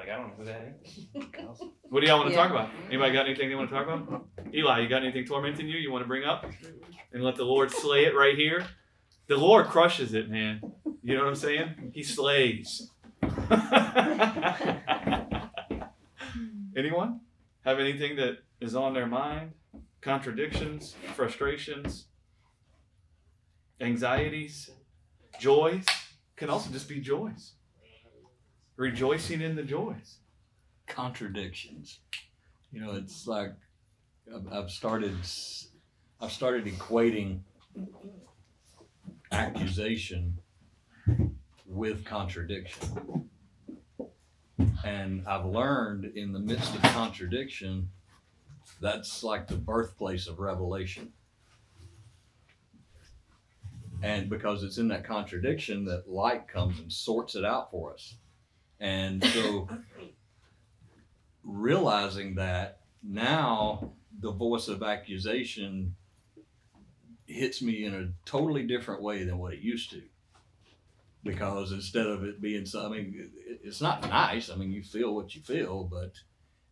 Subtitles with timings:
[0.00, 1.06] like, I don't know who that is.
[1.90, 2.42] What do y'all want to Yeah.
[2.42, 2.70] talk about?
[2.88, 4.26] Anybody got anything they want to talk about?
[4.54, 6.46] Eli, you got anything tormenting you you want to bring up?
[7.12, 8.64] And let the Lord slay it right here?
[9.26, 10.60] The Lord crushes it, man.
[11.02, 11.90] You know what I'm saying?
[11.92, 12.90] He slays.
[16.76, 17.20] Anyone
[17.64, 19.52] have anything that is on their mind?
[20.00, 22.06] Contradictions, frustrations,
[23.80, 24.70] anxieties,
[25.40, 25.84] joys?
[26.36, 27.54] Can also just be joys.
[28.80, 30.20] Rejoicing in the joys.
[30.86, 31.98] contradictions.
[32.72, 33.52] You know, it's like
[34.50, 35.14] I've, started
[36.18, 37.40] I've started equating
[39.30, 40.38] accusation
[41.66, 43.28] with contradiction.
[44.82, 47.90] And I've learned in the midst of contradiction,
[48.80, 51.12] that's like the birthplace of revelation.
[54.02, 58.14] And because it's in that contradiction that light comes and sorts it out for us.
[58.80, 59.68] And so
[61.44, 65.94] realizing that now the voice of accusation
[67.26, 70.02] hits me in a totally different way than what it used to.
[71.22, 74.50] Because instead of it being something, I it's not nice.
[74.50, 76.14] I mean, you feel what you feel, but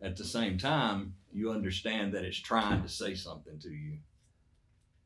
[0.01, 3.99] at the same time, you understand that it's trying to say something to you.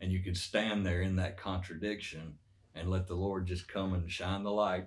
[0.00, 2.34] And you can stand there in that contradiction
[2.74, 4.86] and let the Lord just come and shine the light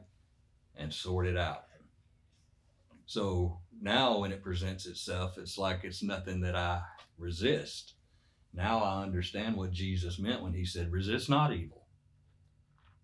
[0.77, 1.65] and sort it out.
[3.05, 6.81] So now when it presents itself, it's like it's nothing that I
[7.17, 7.93] resist.
[8.53, 11.85] Now I understand what Jesus meant when he said, resist not evil.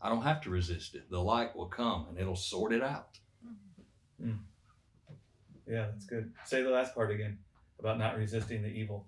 [0.02, 1.10] I don't have to resist it.
[1.10, 3.20] The light will come and it'll sort it out.
[4.24, 4.40] Mm.
[5.68, 6.34] Yeah, that's good.
[6.46, 7.38] Say the last part again
[7.80, 9.08] about not resisting the evil.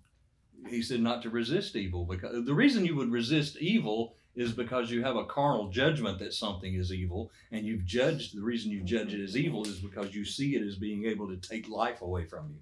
[0.70, 4.90] He said not to resist evil because the reason you would resist evil is because
[4.90, 8.82] you have a carnal judgment that something is evil and you've judged the reason you
[8.82, 12.02] judge it as evil is because you see it as being able to take life
[12.02, 12.58] away from you.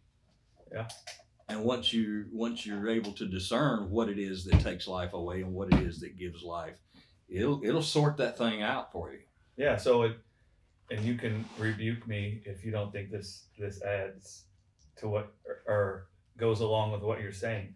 [0.74, 0.88] Yeah.
[1.48, 5.42] And once you once you're able to discern what it is that takes life away
[5.42, 6.76] and what it is that gives life,
[7.28, 9.20] it'll it'll sort that thing out for you.
[9.58, 10.18] Yeah, so it,
[10.90, 14.46] and you can rebuke me if you don't think this this adds
[14.98, 17.76] to what or, or goes along with what you're saying.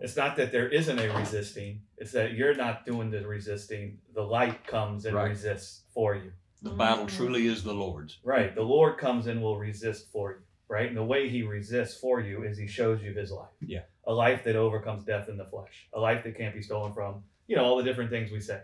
[0.00, 3.98] It's not that there isn't a resisting; it's that you're not doing the resisting.
[4.14, 5.28] The light comes and Right.
[5.28, 6.32] resists for you.
[6.62, 7.16] The battle mm.
[7.16, 8.18] truly is the Lord's.
[8.22, 8.54] Right.
[8.54, 10.38] The Lord comes and will resist for you.
[10.68, 10.88] Right.
[10.88, 13.50] And the way He resists for you is He shows you His life.
[13.60, 13.82] Yeah.
[14.06, 15.88] A life that overcomes death in the flesh.
[15.92, 17.22] A life that can't be stolen from.
[17.46, 18.62] You know all the different things we say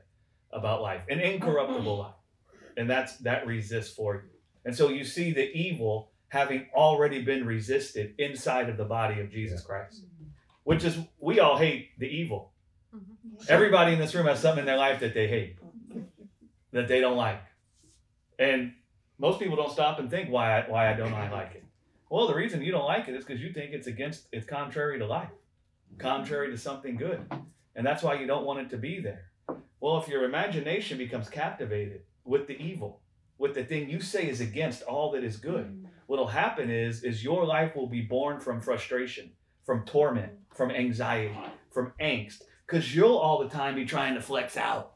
[0.52, 1.02] about life.
[1.08, 2.00] An incorruptible mm-hmm.
[2.00, 2.14] life.
[2.76, 4.22] And that's that resists for you.
[4.64, 9.30] And so you see the evil having already been resisted inside of the body of
[9.30, 10.02] Jesus Christ.
[10.66, 12.50] Which is we all hate the evil.
[12.92, 13.44] Mm-hmm.
[13.48, 15.58] Everybody in this room has something in their life that they hate,
[16.72, 17.40] that they don't like,
[18.36, 18.72] and
[19.16, 21.62] most people don't stop and think why I, why I don't I like it.
[22.10, 24.98] Well, the reason you don't like it is because you think it's against it's contrary
[24.98, 25.30] to life,
[25.98, 27.24] contrary to something good,
[27.76, 29.30] and that's why you don't want it to be there.
[29.78, 33.02] Well, if your imagination becomes captivated with the evil,
[33.38, 35.84] with the thing you say is against all that is good, mm.
[36.08, 39.30] what'll happen is is your life will be born from frustration,
[39.64, 41.36] from torment, from anxiety,
[41.70, 44.94] from angst, because you'll all the time be trying to flex out,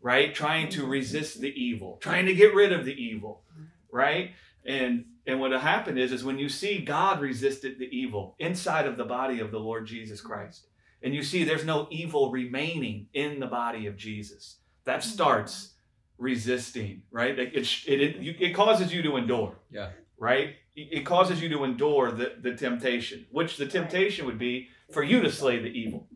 [0.00, 0.34] right?
[0.34, 3.42] Trying to resist the evil, trying to get rid of the evil,
[3.90, 4.30] right?
[4.64, 8.96] And and what'll happen is is when you see God resisted the evil inside of
[8.96, 10.66] the body of the Lord Jesus Christ,
[11.02, 15.10] and you see there's no evil remaining in the body of Jesus, that mm-hmm.
[15.10, 15.72] starts
[16.16, 17.38] resisting, right?
[17.38, 19.56] It, it, it, it causes you to endure.
[19.70, 19.90] Yeah.
[20.16, 20.56] Right?
[20.76, 25.02] It it causes you to endure the, the temptation, which the temptation would be for
[25.02, 26.06] you to slay the evil.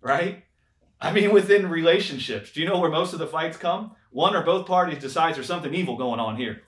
[0.00, 0.44] Right?
[1.00, 3.92] I mean, within relationships, do you know where most of the fights come?
[4.10, 6.62] One or both parties decides there's something evil going on here.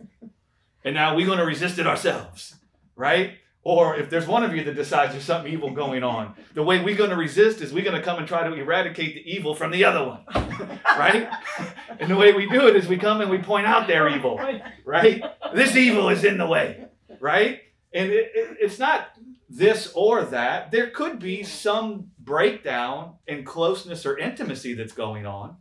[0.85, 2.57] And now we're going to resist it ourselves.
[2.97, 3.35] Right?
[3.65, 6.83] Or if there's one of you that decides there's something evil going on, the way
[6.83, 9.55] we're going to resist is we're going to come and try to eradicate the evil
[9.55, 10.25] from the other one.
[10.99, 11.29] Right?
[12.01, 14.41] And the way we do it is we come and we point out their evil,
[14.85, 15.23] right?
[15.55, 16.87] This evil is in the way,
[17.21, 17.61] right?
[17.95, 19.11] And it, it, it's not
[19.57, 20.71] this or that.
[20.71, 25.57] There could be some breakdown in closeness or intimacy that's going on,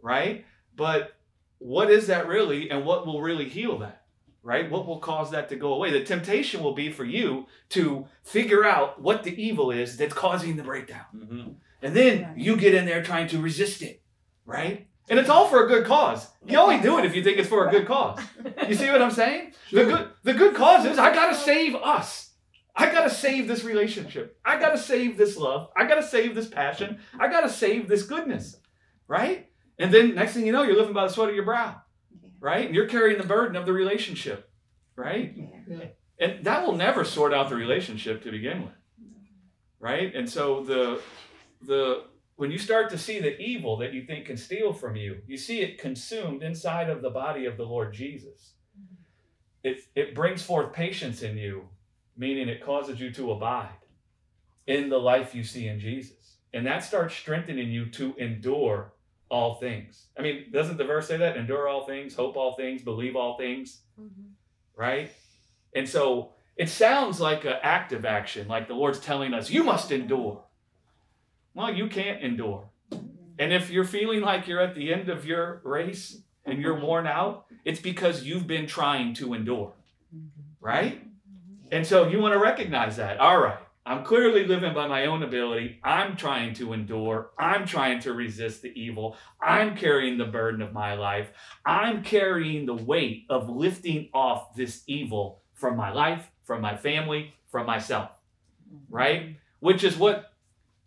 [0.00, 0.44] right?
[0.74, 1.14] But
[1.58, 4.02] what is that really, and what will really heal that?
[4.42, 4.70] Right?
[4.70, 5.90] What will cause that to go away?
[5.90, 10.56] The temptation will be for you to figure out what the evil is that's causing
[10.56, 11.06] the breakdown.
[11.16, 11.50] Mm-hmm.
[11.80, 14.02] And then you get in there trying to resist it,
[14.44, 14.86] right?
[15.08, 16.28] And it's all for a good cause.
[16.46, 18.20] You only do it if you think it's for a good cause.
[18.68, 19.52] You see what I'm saying?
[19.72, 22.33] The good the good cause is I gotta save us.
[22.76, 24.38] I gotta save this relationship.
[24.44, 25.70] I gotta save this love.
[25.76, 26.98] I gotta save this passion.
[27.18, 28.56] I gotta save this goodness.
[29.06, 29.48] Right?
[29.78, 31.80] And then next thing you know, you're living by the sweat of your brow.
[32.40, 32.66] Right?
[32.66, 34.50] And you're carrying the burden of the relationship.
[34.96, 35.36] Right?
[36.18, 38.72] And that will never sort out the relationship to begin with.
[39.78, 40.14] Right?
[40.14, 41.00] And so the
[41.62, 42.04] the
[42.36, 45.36] when you start to see the evil that you think can steal from you, you
[45.36, 48.54] see it consumed inside of the body of the Lord Jesus.
[48.76, 48.94] Mm-hmm.
[49.62, 51.68] It, it brings forth patience in you,
[52.16, 53.68] meaning it causes you to abide
[54.66, 56.36] in the life you see in Jesus.
[56.52, 58.92] And that starts strengthening you to endure
[59.28, 60.06] all things.
[60.18, 61.36] I mean, doesn't the verse say that?
[61.36, 64.28] Endure all things, hope all things, believe all things, mm-hmm.
[64.76, 65.10] right?
[65.74, 69.90] And so it sounds like an active action, like the Lord's telling us, you must
[69.90, 70.44] endure.
[71.54, 72.68] Well, you can't endure.
[73.38, 77.06] And if you're feeling like you're at the end of your race and you're worn
[77.06, 79.72] out, it's because you've been trying to endure,
[80.60, 81.03] right?
[81.74, 83.18] And so you want to recognize that.
[83.18, 85.80] All right, I'm clearly living by my own ability.
[85.82, 87.32] I'm trying to endure.
[87.36, 89.16] I'm trying to resist the evil.
[89.42, 91.32] I'm carrying the burden of my life.
[91.66, 97.34] I'm carrying the weight of lifting off this evil from my life, from my family,
[97.50, 98.10] from myself,
[98.72, 98.94] mm-hmm.
[98.94, 99.36] right?
[99.58, 100.32] Which is what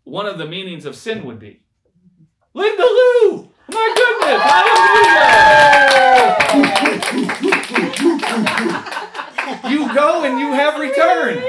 [0.04, 1.64] one of the meanings of sin would be.
[2.54, 3.50] Linda Lou!
[3.70, 4.40] My goodness!
[8.72, 8.94] Hallelujah!
[9.68, 11.40] you go and you have returned.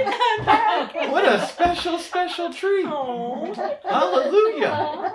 [1.11, 2.85] What a special, special treat.
[3.83, 5.13] Hallelujah.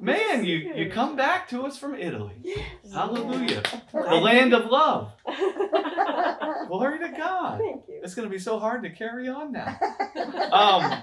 [0.00, 2.34] Man, you, you come back to us from Italy.
[2.92, 3.62] Hallelujah.
[3.92, 5.12] The land of love.
[6.68, 7.60] Glory to God.
[7.88, 9.78] It's going to be so hard to carry on now.
[10.52, 11.02] Um,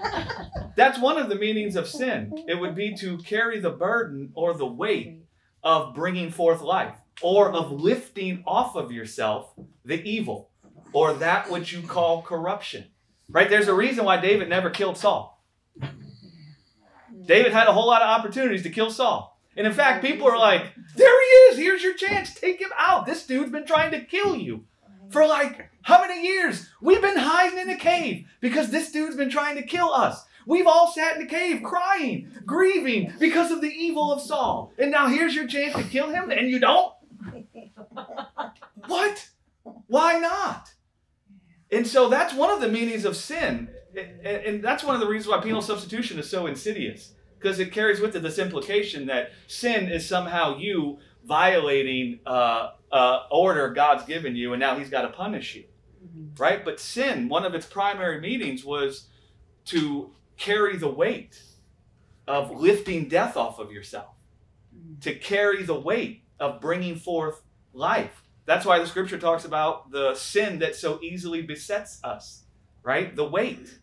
[0.76, 2.46] that's one of the meanings of sin.
[2.48, 5.24] It would be to carry the burden or the weight
[5.64, 9.54] of bringing forth life or of lifting off of yourself
[9.86, 10.51] the evil
[10.94, 12.86] or that which you call corruption.
[13.30, 13.50] Right?
[13.50, 15.42] There's a reason why David never killed Saul.
[17.26, 19.40] David had a whole lot of opportunities to kill Saul.
[19.56, 21.58] And in fact, people are like, there he is.
[21.58, 22.34] Here's your chance.
[22.34, 23.06] Take him out.
[23.06, 24.66] This dude's been trying to kill you
[25.10, 26.70] for like how many years?
[26.82, 30.26] We've been hiding in a cave because this dude's been trying to kill us.
[30.46, 34.74] We've all sat in the cave crying, grieving because of the evil of Saul.
[34.78, 36.94] And now here's your chance to kill him and you don't?
[38.88, 39.30] what?
[39.88, 40.74] Why not?
[41.72, 43.70] And so that's one of the meanings of sin.
[44.24, 48.00] And that's one of the reasons why penal substitution is so insidious, because it carries
[48.00, 54.36] with it this implication that sin is somehow you violating uh, uh, order God's given
[54.36, 55.66] you, and now He's got to punish you.
[56.04, 56.42] Mm-hmm.
[56.42, 56.64] Right?
[56.66, 59.08] But sin, one of its primary meanings was
[59.66, 61.42] to carry the weight
[62.28, 64.16] of lifting death off of yourself,
[64.76, 65.00] mm-hmm.
[65.02, 67.42] to carry the weight of bringing forth
[67.74, 68.21] life.
[68.46, 72.44] That's why the scripture talks about the sin that so easily besets us,
[72.84, 73.16] right?
[73.16, 73.80] The weight.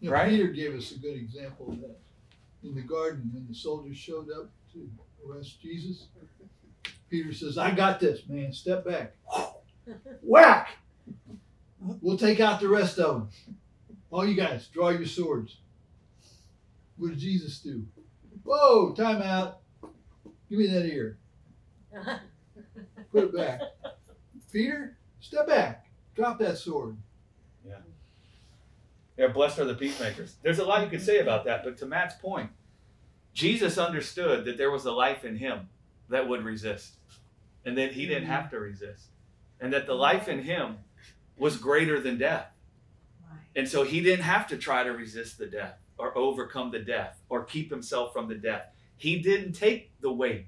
[0.00, 0.28] You know, right?
[0.28, 1.98] Peter gave us a good example of that
[2.62, 4.88] in the garden when the soldiers showed up to
[5.26, 6.06] arrest Jesus.
[7.08, 8.52] Peter says, I got this, man.
[8.52, 9.14] Step back.
[10.22, 10.76] Whack!
[11.80, 13.28] We'll take out the rest of them.
[14.10, 15.58] All you guys, draw your swords.
[16.96, 17.86] What did Jesus do?
[18.42, 19.60] Whoa, time out.
[20.48, 21.18] Give me that ear.
[23.18, 23.60] Put it back.
[24.52, 25.86] Peter, step back.
[26.14, 26.96] Drop that sword.
[27.66, 27.78] Yeah.
[29.16, 30.36] Yeah, blessed are the peacemakers.
[30.42, 32.50] There's a lot you could say about that, but to Matt's point,
[33.32, 35.68] Jesus understood that there was a life in him
[36.08, 36.94] that would resist,
[37.64, 39.08] and that he didn't have to resist,
[39.60, 40.78] and that the life in him
[41.36, 42.46] was greater than death.
[43.56, 47.20] And so he didn't have to try to resist the death or overcome the death
[47.28, 48.72] or keep himself from the death.
[48.96, 50.46] He didn't take the weight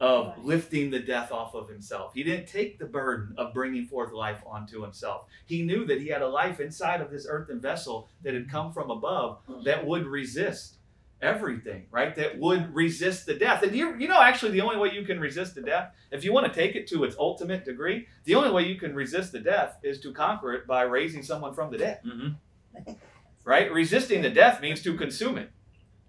[0.00, 2.12] of lifting the death off of himself.
[2.14, 5.26] He didn't take the burden of bringing forth life onto himself.
[5.46, 8.72] He knew that he had a life inside of this earthen vessel that had come
[8.72, 10.78] from above that would resist
[11.22, 12.14] everything, right?
[12.16, 13.62] That would resist the death.
[13.62, 16.32] And you, you know, actually, the only way you can resist the death, if you
[16.32, 19.38] want to take it to its ultimate degree, the only way you can resist the
[19.38, 22.00] death is to conquer it by raising someone from the dead.
[22.04, 22.92] Mm-hmm.
[23.44, 23.72] Right?
[23.72, 25.50] Resisting the death means to consume it.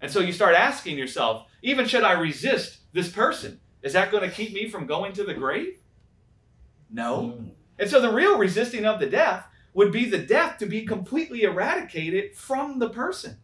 [0.00, 3.58] And so you start asking yourself, even should I resist this person?
[3.84, 5.78] Is that going to keep me from going to the grave?
[6.90, 7.36] No.
[7.38, 7.50] Mm.
[7.78, 11.42] And so the real resisting of the death would be the death to be completely
[11.42, 13.36] eradicated from the person.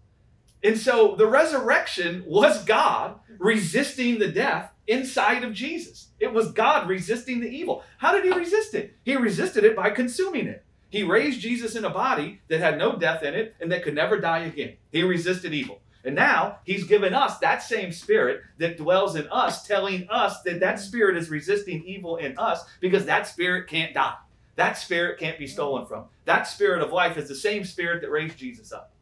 [0.65, 6.09] And so the resurrection was God resisting the death inside of Jesus.
[6.19, 7.83] It was God resisting the evil.
[7.99, 8.97] How did he resist it?
[9.03, 10.65] He resisted it by consuming it.
[10.89, 13.95] He raised Jesus in a body that had no death in it and that could
[13.95, 14.77] never die again.
[14.91, 15.81] He resisted evil.
[16.05, 20.61] And now he's given us that same spirit that dwells in us, telling us that
[20.61, 24.15] that spirit is resisting evil in us because that spirit can't die.
[24.57, 26.07] That spirit can't be stolen from.
[26.25, 28.93] That spirit of life is the same spirit that raised Jesus up.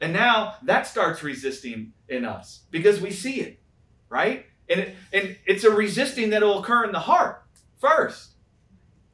[0.00, 3.60] And now that starts resisting in us because we see it,
[4.08, 4.46] right?
[4.68, 7.42] And, it, and it's a resisting that will occur in the heart
[7.80, 8.30] first.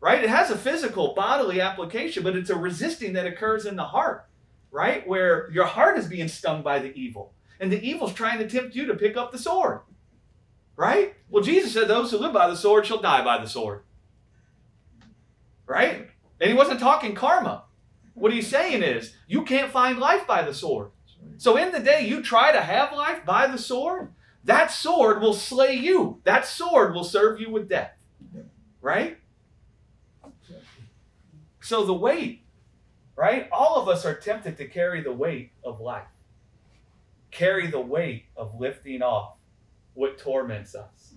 [0.00, 0.22] right?
[0.22, 4.26] It has a physical bodily application, but it's a resisting that occurs in the heart,
[4.70, 5.06] right?
[5.06, 8.74] Where your heart is being stung by the evil, and the evil's trying to tempt
[8.74, 9.80] you to pick up the sword,
[10.76, 11.14] right?
[11.28, 13.82] Well, Jesus said, Those who live by the sword shall die by the sword,
[15.66, 16.08] right?
[16.40, 17.64] And he wasn't talking karma.
[18.14, 20.90] What he's saying is, you can't find life by the sword.
[21.36, 24.12] So, in the day you try to have life by the sword,
[24.44, 26.20] that sword will slay you.
[26.24, 27.92] That sword will serve you with death.
[28.80, 29.18] Right?
[31.60, 32.39] So, the weight,
[33.16, 33.48] right?
[33.52, 36.08] All of us are tempted to carry the weight of life,
[37.30, 39.34] carry the weight of lifting off
[39.94, 41.14] what torments us.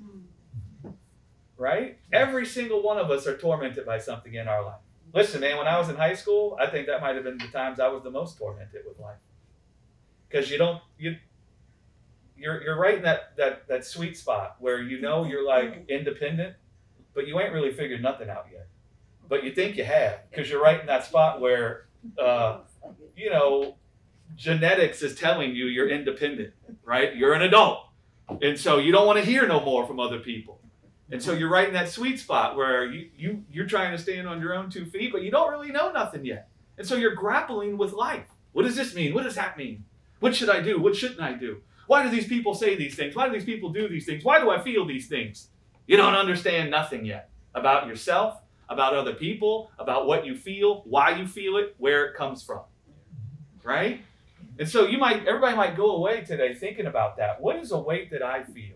[1.57, 1.99] Right?
[2.11, 4.79] Every single one of us are tormented by something in our life.
[5.13, 7.47] Listen, man, when I was in high school, I think that might have been the
[7.47, 9.19] times I was the most tormented with life.
[10.27, 11.15] Because you don't you
[12.35, 16.55] you're you're right in that, that that sweet spot where you know you're like independent,
[17.13, 18.67] but you ain't really figured nothing out yet.
[19.29, 21.85] But you think you have, because you're right in that spot where
[22.17, 22.59] uh,
[23.15, 23.75] you know
[24.35, 26.53] genetics is telling you you're independent,
[26.83, 27.15] right?
[27.15, 27.87] You're an adult.
[28.41, 30.59] And so you don't want to hear no more from other people.
[31.11, 34.27] And so you're right in that sweet spot where you, you you're trying to stand
[34.27, 36.49] on your own two feet, but you don't really know nothing yet.
[36.77, 38.25] And so you're grappling with life.
[38.53, 39.13] What does this mean?
[39.13, 39.85] What does that mean?
[40.19, 40.79] What should I do?
[40.79, 41.61] What shouldn't I do?
[41.87, 43.15] Why do these people say these things?
[43.15, 44.23] Why do these people do these things?
[44.23, 45.49] Why do I feel these things?
[45.85, 48.39] You don't understand nothing yet about yourself,
[48.69, 52.61] about other people, about what you feel, why you feel it, where it comes from.
[53.63, 54.01] Right?
[54.59, 57.41] And so you might everybody might go away today thinking about that.
[57.41, 58.75] What is a weight that I feel?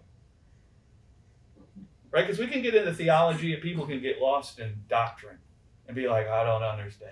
[2.11, 2.25] Right?
[2.25, 5.37] Because we can get into theology and people can get lost in doctrine
[5.87, 7.11] and be like, I don't understand.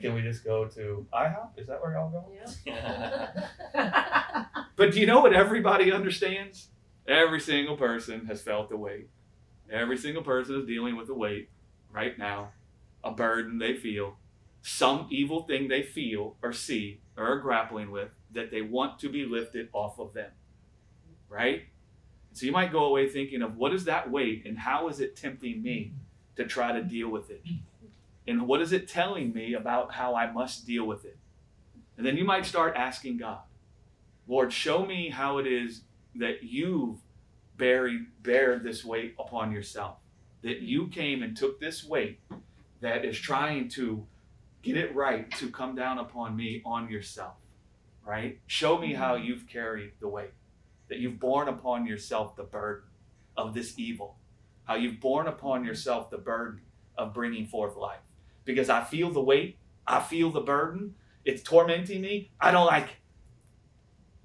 [0.00, 1.50] Can we just go to IHOP?
[1.56, 2.26] Is that where y'all go?
[2.66, 4.44] Yeah.
[4.78, 6.68] But do you know what everybody understands?
[7.08, 9.08] Every single person has felt the weight.
[9.68, 11.50] Every single person is dealing with a weight
[11.92, 12.52] right now,
[13.02, 14.16] a burden they feel,
[14.62, 19.08] some evil thing they feel or see or are grappling with that they want to
[19.08, 20.30] be lifted off of them.
[21.28, 21.64] Right?
[22.32, 25.16] So you might go away thinking of what is that weight and how is it
[25.16, 25.92] tempting me
[26.36, 27.42] to try to deal with it?
[28.26, 31.16] And what is it telling me about how I must deal with it?
[31.96, 33.40] And then you might start asking God,
[34.28, 35.80] Lord, show me how it is
[36.14, 36.98] that you've
[37.56, 39.96] buried, bared this weight upon yourself.
[40.42, 40.64] That hmm.
[40.64, 42.20] you came and took this weight
[42.80, 44.06] that is trying to
[44.62, 47.34] get it right to come down upon me on yourself.
[48.04, 48.38] Right?
[48.46, 49.24] Show me how hmm.
[49.24, 50.32] you've carried the weight.
[50.88, 52.88] That you've borne upon yourself the burden
[53.36, 54.16] of this evil.
[54.64, 55.66] How you've borne upon hmm.
[55.66, 56.60] yourself the burden
[56.96, 58.00] of bringing forth life.
[58.44, 62.84] Because I feel the weight, I feel the burden, it's tormenting me, I don't like
[62.84, 62.96] it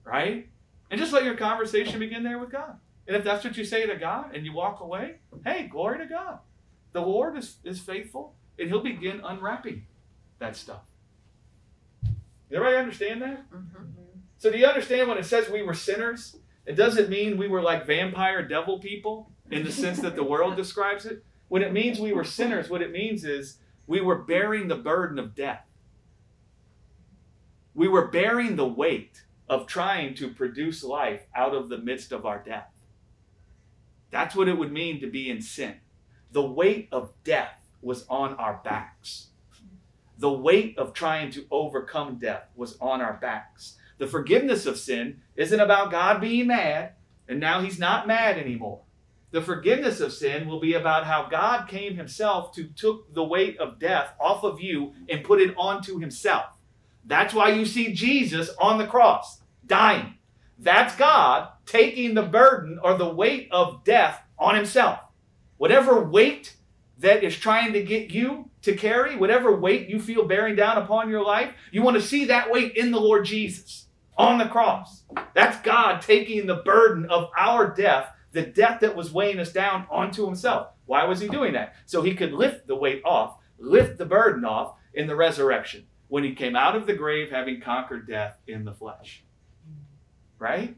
[0.04, 0.48] right?
[0.90, 2.78] And just let your conversation begin there with God.
[3.08, 6.06] And if that's what you say to God and you walk away, hey, glory to
[6.06, 6.40] God.
[6.94, 9.86] The Lord is, is faithful and He'll begin unwrapping
[10.40, 10.82] that stuff.
[12.52, 13.52] Everybody understand that?
[13.52, 13.84] Mm-hmm.
[14.38, 16.38] So, do you understand when it says we were sinners?
[16.66, 20.56] It doesn't mean we were like vampire devil people in the sense that the world
[20.58, 21.24] describes it.
[21.48, 23.58] When it means we were sinners, what it means is
[23.88, 25.66] we were bearing the burden of death.
[27.74, 32.26] We were bearing the weight of trying to produce life out of the midst of
[32.26, 32.73] our death.
[34.14, 35.74] That's what it would mean to be in sin.
[36.32, 39.30] The weight of death was on our backs.
[40.20, 43.76] The weight of trying to overcome death was on our backs.
[43.98, 46.92] The forgiveness of sin isn't about God being mad,
[47.28, 48.82] and now He's not mad anymore.
[49.32, 53.58] The forgiveness of sin will be about how God came Himself to took the weight
[53.58, 56.46] of death off of you and put it onto Himself.
[57.04, 60.20] That's why you see Jesus on the cross, dying.
[60.60, 65.00] That's God taking the burden or the weight of death on himself.
[65.58, 66.56] Whatever weight
[67.00, 71.10] that is trying to get you to carry, whatever weight you feel bearing down upon
[71.10, 75.04] your life, you want to see that weight in the Lord Jesus on the cross.
[75.34, 79.86] That's God taking the burden of our death, the death that was weighing us down,
[79.90, 80.68] onto himself.
[80.86, 81.76] Why was he doing that?
[81.86, 86.24] So he could lift the weight off, lift the burden off in the resurrection when
[86.24, 89.24] he came out of the grave having conquered death in the flesh.
[90.44, 90.76] Right?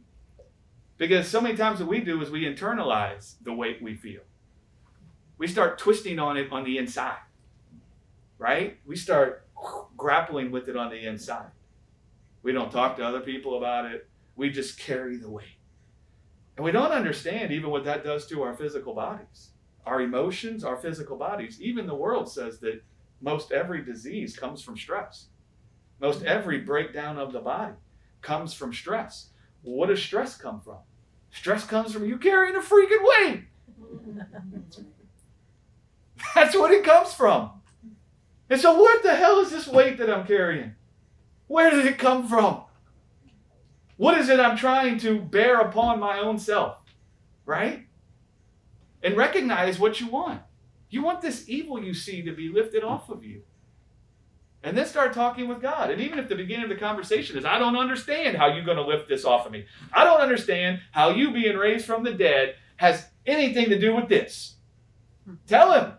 [0.98, 4.22] Because so many times what we do is we internalize the weight we feel.
[5.40, 7.18] We start twisting on it on the inside.
[8.38, 8.78] Right?
[8.86, 9.48] We start
[9.98, 11.50] grappling with it on the inside.
[12.44, 14.08] We don't talk to other people about it.
[14.36, 15.58] We just carry the weight.
[16.58, 19.50] And we don't understand even what that does to our physical bodies,
[19.88, 21.60] our emotions, our physical bodies.
[21.60, 22.84] Even the world says that
[23.20, 25.30] most every disease comes from stress.
[26.00, 27.74] Most every breakdown of the body
[28.22, 29.32] comes from stress.
[29.66, 30.78] What does stress come from?
[31.32, 33.44] Stress comes from you carrying a freaking weight.
[36.36, 37.52] That's what it comes from.
[38.50, 40.76] And so, what the hell is this weight that I'm carrying?
[41.48, 42.62] Where did it come from?
[43.98, 46.78] What is it I'm trying to bear upon my own self?
[47.46, 47.88] Right?
[49.02, 50.42] And recognize what you want.
[50.90, 53.42] You want this evil you see to be lifted off of you.
[54.66, 55.92] And then start talking with God.
[55.92, 58.78] And even if the beginning of the conversation is, I don't understand how you're going
[58.78, 59.68] to lift this off of me.
[59.94, 64.10] I don't understand how you being raised from the dead has anything to do with
[64.10, 64.56] this.
[65.46, 65.94] Tell him.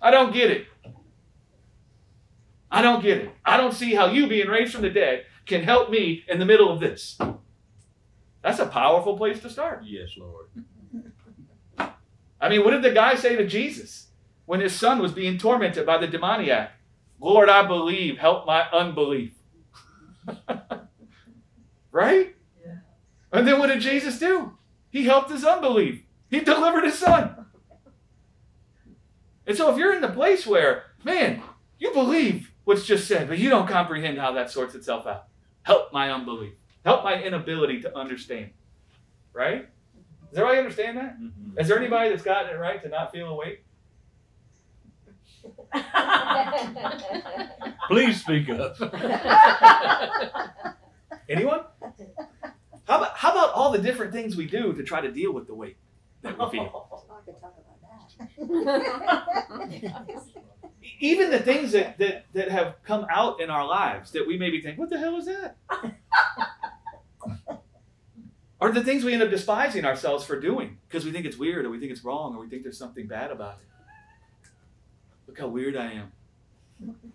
[0.00, 0.66] I don't get it.
[2.70, 3.32] I don't get it.
[3.44, 6.46] I don't see how you being raised from the dead can help me in the
[6.46, 7.18] middle of this.
[8.40, 9.82] That's a powerful place to start.
[9.84, 10.46] Yes, Lord.
[12.40, 14.06] I mean, what did the guy say to Jesus
[14.46, 16.70] when his son was being tormented by the demoniac?
[17.20, 19.34] Lord, I believe, help my unbelief.
[21.90, 22.34] right?
[22.64, 22.74] Yeah.
[23.32, 24.56] And then what did Jesus do?
[24.90, 26.02] He helped his unbelief.
[26.30, 27.46] He delivered his son.
[29.46, 31.42] And so if you're in the place where, man,
[31.78, 35.26] you believe what's just said, but you don't comprehend how that sorts itself out,
[35.62, 36.54] help my unbelief.
[36.84, 38.50] Help my inability to understand.
[39.32, 39.68] Right?
[40.30, 41.18] Does everybody understand that?
[41.20, 41.60] Mhm.
[41.60, 43.60] Is there anybody that's gotten it right to not feel a weight?
[47.88, 48.76] Please speak up.
[51.28, 51.60] Anyone?
[52.86, 55.46] How about how about all the different things we do to try to deal with
[55.46, 55.76] the weight
[56.22, 56.88] that we feel?
[57.10, 57.80] I could talk about
[58.48, 60.22] that.
[60.82, 64.38] E- Even the things that, that that have come out in our lives that we
[64.38, 65.56] maybe think, what the hell is that?
[68.60, 71.64] Are the things we end up despising ourselves for doing because we think it's weird
[71.64, 73.66] or we think it's wrong or we think there's something bad about it.
[75.30, 76.12] Look how weird I am.
[76.82, 77.08] Uh-huh.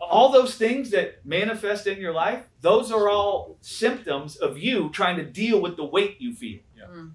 [0.00, 5.16] All those things that manifest in your life, those are all symptoms of you trying
[5.16, 6.60] to deal with the weight you feel.
[6.80, 7.10] Mm.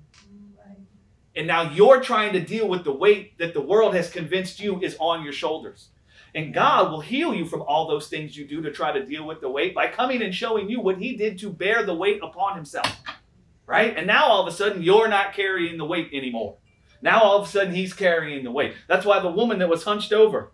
[1.38, 4.82] And now you're trying to deal with the weight that the world has convinced you
[4.82, 5.88] is on your shoulders.
[6.34, 9.26] And God will heal you from all those things you do to try to deal
[9.26, 12.20] with the weight by coming and showing you what He did to bear the weight
[12.22, 12.94] upon Himself.
[13.66, 13.96] Right?
[13.96, 16.58] And now all of a sudden you're not carrying the weight anymore.
[17.06, 18.74] Now all of a sudden He's carrying the weight.
[18.90, 20.52] That's why the woman that was hunched over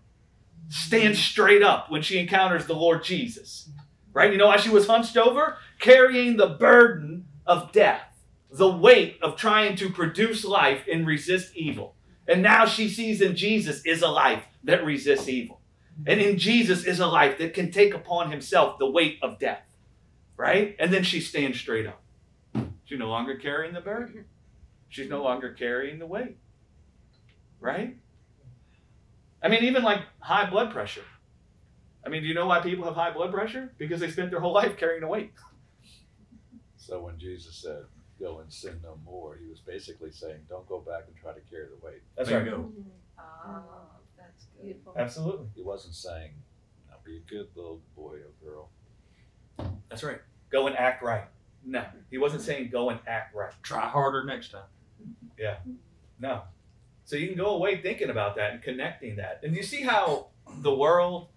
[0.69, 3.69] stands straight up when she encounters the Lord Jesus.
[4.13, 4.31] Right?
[4.31, 5.57] You know why she was hunched over?
[5.79, 8.11] Carrying the burden of death
[8.51, 11.95] the weight of trying to produce life and resist evil.
[12.27, 15.61] And now she sees in Jesus is a life that resists evil.
[16.05, 19.63] And in Jesus is a life that can take upon himself the weight of death.
[20.35, 20.75] Right?
[20.79, 22.01] And then she stands straight up.
[22.85, 24.25] She's no longer carrying the burden.
[24.91, 26.37] She's no longer carrying the weight.
[27.61, 27.95] Right?
[29.41, 31.05] I mean, even like high blood pressure.
[32.05, 33.73] I mean, do you know why people have high blood pressure?
[33.77, 35.31] Because they spent their whole life carrying a weight.
[36.75, 37.85] So when Jesus said,
[38.19, 41.39] "Go and sin no more," he was basically saying, "Don't go back and try to
[41.49, 42.69] carry the weight." That's Bingo.
[43.17, 43.63] Oh,
[44.17, 44.93] that's beautiful.
[44.97, 45.47] Absolutely.
[45.55, 46.31] He wasn't saying,
[46.89, 48.69] "Now be a good little boy or girl."
[49.87, 50.19] That's right.
[50.49, 51.25] Go and act right.
[51.63, 53.53] No, he wasn't saying go and act right.
[53.63, 54.65] Try harder next time.
[56.19, 56.43] No.
[57.03, 59.41] So you can go away thinking about that and connecting that.
[59.43, 60.27] And you see how
[60.59, 61.27] the world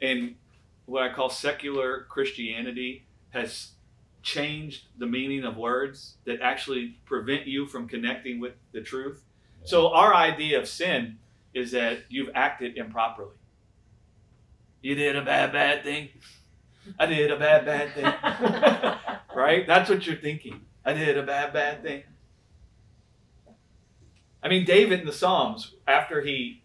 [0.00, 0.34] and
[0.86, 3.72] what I call secular Christianity has
[4.22, 9.22] changed the meaning of words that actually prevent you from connecting with the truth.
[9.64, 11.18] So our idea of sin
[11.54, 13.36] is that you've acted improperly.
[14.80, 16.08] You did a bad, bad thing.
[16.98, 19.16] I did a bad, bad thing.
[19.36, 19.66] right?
[19.66, 20.60] That's what you're thinking.
[20.84, 22.02] I did a bad, bad thing.
[24.46, 26.62] I mean, David in the Psalms, after he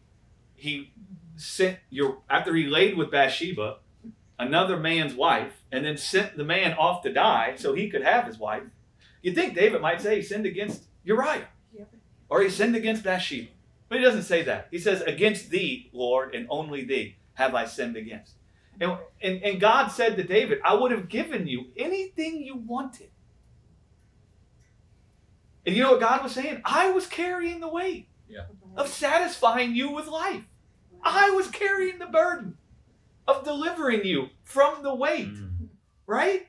[0.54, 0.92] he
[1.36, 3.78] sent your after he laid with Bathsheba,
[4.38, 8.28] another man's wife, and then sent the man off to die so he could have
[8.28, 8.62] his wife.
[9.24, 11.48] You'd think David might say he sinned against Uriah,
[12.30, 13.50] or he sinned against Bathsheba,
[13.90, 14.68] but he doesn't say that.
[14.70, 18.36] He says, "Against thee, Lord, and only thee have I sinned against."
[18.80, 23.10] And, and, and God said to David, I would have given you anything you wanted.
[25.66, 26.62] And you know what God was saying?
[26.66, 28.08] I was carrying the weight
[28.76, 30.44] of satisfying you with life.
[31.04, 32.58] I was carrying the burden
[33.28, 35.70] of delivering you from the weight, Mm.
[36.08, 36.48] right?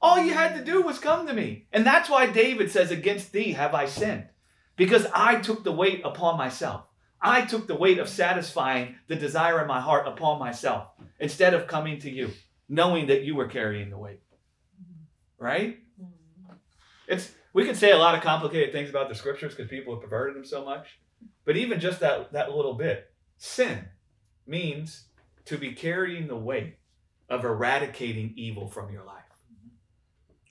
[0.00, 1.66] All you had to do was come to me.
[1.72, 4.28] And that's why David says, Against thee have I sinned,
[4.76, 6.82] because I took the weight upon myself.
[7.20, 10.88] I took the weight of satisfying the desire in my heart upon myself
[11.18, 12.30] instead of coming to you,
[12.68, 14.20] knowing that you were carrying the weight.
[15.38, 15.78] Right?
[17.08, 20.02] It's we can say a lot of complicated things about the scriptures because people have
[20.02, 20.98] perverted them so much.
[21.46, 23.86] But even just that that little bit, sin
[24.46, 25.06] means
[25.46, 26.76] to be carrying the weight
[27.30, 29.22] of eradicating evil from your life.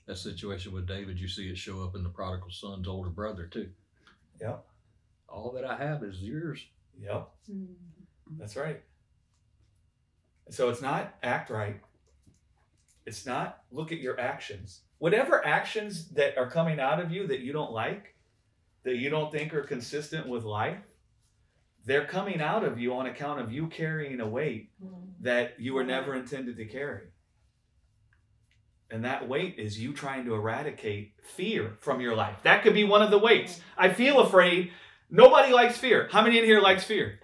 [0.08, 3.46] That situation with David, you see it show up in the prodigal son's older brother
[3.46, 3.70] too.
[4.42, 4.66] Yep.
[5.30, 6.66] All that I have is yours.
[7.00, 7.30] Yep,
[8.40, 8.82] that's right.
[10.50, 11.80] So it's not act right.
[13.06, 14.82] It's not look at your actions.
[14.98, 18.16] Whatever actions that are coming out of you that you don't like,
[18.84, 20.78] that you don't think are consistent with life,
[21.86, 24.96] they're coming out of you on account of you carrying a weight mm-hmm.
[25.22, 26.22] that you were never mm-hmm.
[26.22, 27.04] intended to carry.
[28.90, 32.38] And that weight is you trying to eradicate fear from your life.
[32.44, 33.54] That could be one of the weights.
[33.54, 33.82] Mm-hmm.
[33.82, 34.72] I feel afraid.
[35.10, 36.08] Nobody likes fear.
[36.12, 37.20] How many in here likes fear?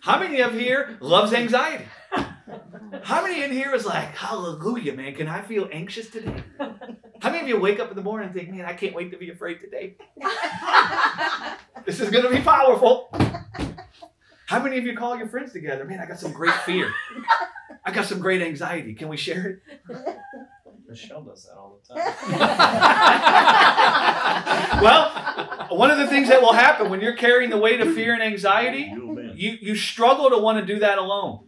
[0.00, 1.86] How many of here loves anxiety?
[3.02, 6.44] How many in here is like, hallelujah, man, can I feel anxious today?
[7.26, 9.10] How many of you wake up in the morning and think, man, I can't wait
[9.10, 9.96] to be afraid today?
[11.84, 13.08] This is going to be powerful.
[14.46, 15.84] How many of you call your friends together?
[15.84, 16.92] Man, I got some great fear.
[17.84, 18.94] I got some great anxiety.
[18.94, 19.62] Can we share it?
[20.88, 22.12] Michelle does that all the time.
[24.82, 28.14] well, one of the things that will happen when you're carrying the weight of fear
[28.14, 28.92] and anxiety,
[29.34, 31.44] you, you struggle to want to do that alone.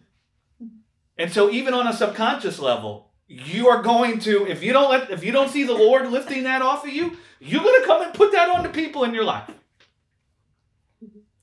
[1.17, 5.11] And so even on a subconscious level, you are going to, if you don't let
[5.11, 8.15] if you don't see the Lord lifting that off of you, you're gonna come and
[8.15, 9.51] put that on the people in your life.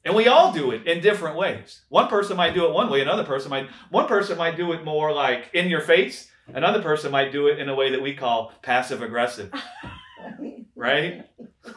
[0.04, 1.82] And we all do it in different ways.
[1.90, 4.84] One person might do it one way, another person might one person might do it
[4.84, 8.16] more like in your face, another person might do it in a way that we
[8.16, 9.54] call passive aggressive.
[10.78, 11.26] Right?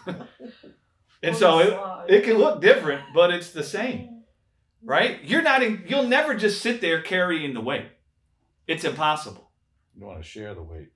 [1.23, 3.99] and so it, it can look different, but it's the same.
[3.99, 4.14] Mm-hmm.
[4.83, 5.23] Right?
[5.23, 7.87] You're not in, you'll never just sit there carrying the weight.
[8.66, 9.48] It's impossible.
[9.99, 10.91] You want to share the weight.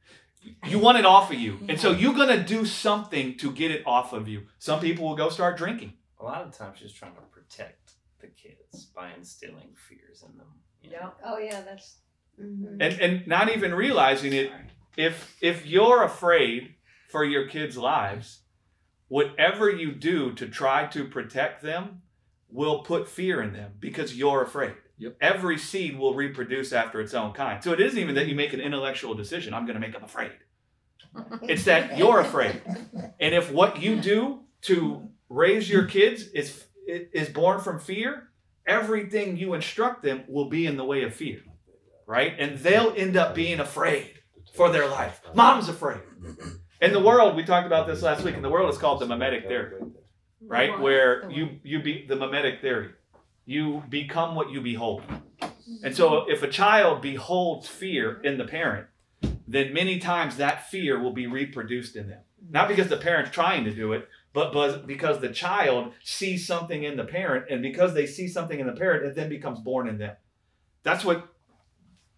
[0.66, 1.58] You want it off of you.
[1.68, 4.42] And so you're going to do something to get it off of you.
[4.58, 5.94] Some people will go start drinking.
[6.20, 10.46] A lot of times she's trying to protect the kids by instilling fears in them.
[10.82, 10.96] you know?
[11.00, 11.10] Yeah.
[11.24, 11.96] Oh yeah, that's.
[12.40, 12.76] mhm.
[12.80, 14.52] And and not even realizing it
[14.96, 16.74] if if you're afraid
[17.08, 18.42] for your kids' lives,
[19.08, 22.02] whatever you do to try to protect them
[22.48, 24.74] will put fear in them because you're afraid.
[24.98, 25.16] Yep.
[25.20, 27.62] Every seed will reproduce after its own kind.
[27.62, 30.04] So it isn't even that you make an intellectual decision, I'm going to make them
[30.04, 30.32] afraid.
[31.42, 32.62] It's that you're afraid.
[33.20, 38.28] And if what you do to raise your kids is is born from fear,
[38.66, 41.40] everything you instruct them will be in the way of fear.
[42.06, 42.34] Right?
[42.38, 44.14] And they'll end up being afraid
[44.54, 45.20] for their life.
[45.34, 46.00] Mom's afraid.
[46.80, 49.06] In the world, we talked about this last week, in the world it's called the
[49.06, 49.80] mimetic theory,
[50.40, 50.78] right?
[50.80, 52.90] Where you you be the mimetic theory.
[53.44, 55.02] You become what you behold.
[55.82, 58.86] And so if a child beholds fear in the parent,
[59.46, 62.20] then many times that fear will be reproduced in them.
[62.50, 66.96] Not because the parent's trying to do it, but because the child sees something in
[66.96, 69.98] the parent, and because they see something in the parent, it then becomes born in
[69.98, 70.16] them.
[70.82, 71.32] That's what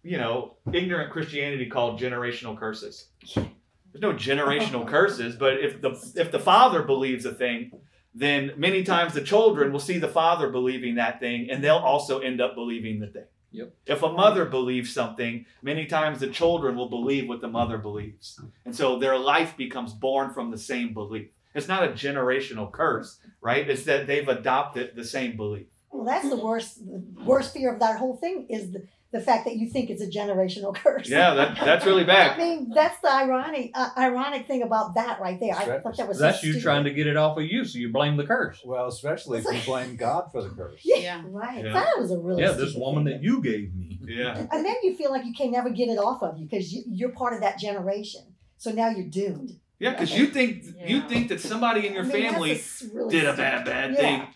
[0.05, 3.07] you know, ignorant Christianity called generational curses.
[3.33, 7.71] There's no generational curses, but if the if the father believes a thing,
[8.15, 12.19] then many times the children will see the father believing that thing, and they'll also
[12.19, 13.25] end up believing the thing.
[13.51, 13.73] Yep.
[13.85, 18.39] If a mother believes something, many times the children will believe what the mother believes.
[18.65, 21.29] And so their life becomes born from the same belief.
[21.53, 23.69] It's not a generational curse, right?
[23.69, 25.67] It's that they've adopted the same belief.
[25.89, 26.85] Well, that's the worst.
[26.85, 30.01] The worst fear of that whole thing is the, the fact that you think it's
[30.01, 31.09] a generational curse.
[31.09, 32.31] Yeah, that, that's really bad.
[32.31, 35.55] I mean, that's the ironic uh, ironic thing about that right there.
[35.55, 36.63] I thought that was That's so you stupid.
[36.63, 38.61] trying to get it off of you, so you blame the curse.
[38.65, 40.81] Well, especially if you blame God for the curse.
[40.83, 41.21] Yeah, Yeah.
[41.27, 41.63] right.
[41.65, 41.73] Yeah.
[41.73, 43.13] That was a really Yeah, this woman thing.
[43.13, 43.99] that you gave me.
[44.07, 44.45] Yeah.
[44.51, 46.83] And then you feel like you can never get it off of you because you,
[46.87, 48.21] you're part of that generation.
[48.57, 49.51] So now you're doomed.
[49.79, 53.11] Yeah, because you think you think that somebody in your I mean, family s- really
[53.11, 53.97] did a bad, bad Yeah.
[53.99, 54.27] thing.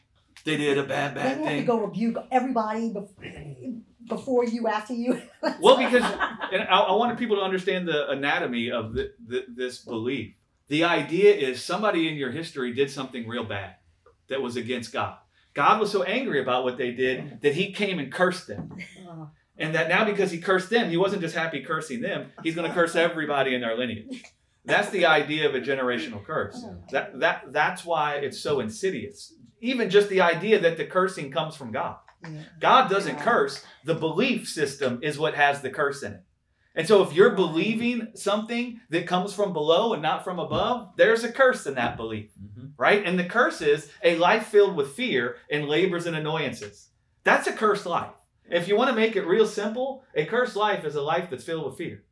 [0.45, 3.78] They did a bad, Then bad you have to go rebuke everybody bef-
[4.09, 5.21] before you, after you.
[5.61, 6.03] Well, because
[6.51, 10.33] and I, I wanted people to understand the anatomy of the, the, this belief.
[10.67, 13.75] The idea is somebody in your history did something real bad
[14.27, 15.17] that was against God.
[15.53, 18.77] God was so angry about what they did that he came and cursed them.
[19.07, 19.29] Oh.
[19.57, 22.67] And that now because he cursed them, he wasn't just happy cursing them, he's going
[22.67, 24.23] to curse everybody in their lineage.
[24.65, 26.61] That's the idea of a generational curse.
[26.63, 26.77] Oh.
[26.91, 29.33] That, that, that's why it's so insidious.
[29.61, 31.97] Even just the idea that the cursing comes from God.
[32.23, 32.43] Yeah.
[32.59, 33.63] God doesn't curse.
[33.85, 36.23] The belief system is what has the curse in it.
[36.75, 41.23] And so if you're believing something that comes from below and not from above, there's
[41.23, 42.67] a curse in that belief, mm-hmm.
[42.77, 43.03] right?
[43.05, 46.89] And the curse is a life filled with fear and labors and annoyances.
[47.23, 48.11] That's a cursed life.
[48.49, 51.43] If you want to make it real simple, a cursed life is a life that's
[51.43, 52.03] filled with fear.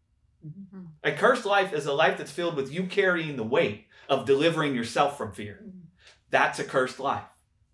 [0.45, 0.85] Mm-hmm.
[1.03, 4.75] A cursed life is a life that's filled with you carrying the weight of delivering
[4.75, 5.61] yourself from fear.
[5.63, 5.79] Mm-hmm.
[6.29, 7.23] That's a cursed life.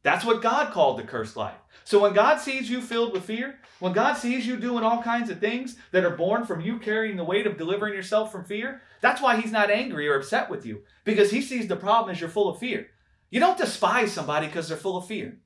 [0.03, 1.55] That's what God called the cursed life.
[1.85, 5.29] So when God sees you filled with fear, when God sees you doing all kinds
[5.29, 8.81] of things that are born from you carrying the weight of delivering yourself from fear,
[9.01, 12.21] that's why He's not angry or upset with you because He sees the problem as
[12.21, 12.87] you're full of fear.
[13.29, 15.37] You don't despise somebody because they're full of fear.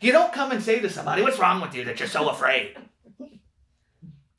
[0.00, 2.76] You don't come and say to somebody, What's wrong with you that you're so afraid?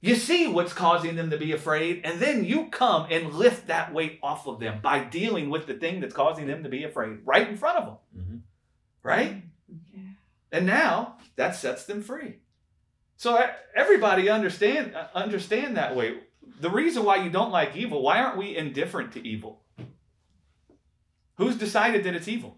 [0.01, 3.93] You see what's causing them to be afraid, and then you come and lift that
[3.93, 7.19] weight off of them by dealing with the thing that's causing them to be afraid
[7.23, 7.97] right in front of them.
[8.17, 8.39] Mhm.
[9.01, 9.43] Right?
[10.51, 12.35] And now that sets them free.
[13.17, 13.39] So
[13.75, 16.17] everybody understand uh, understand that way.
[16.59, 19.61] The reason why you don't like evil, why aren't we indifferent to evil?
[21.37, 22.57] Who's decided that it's evil?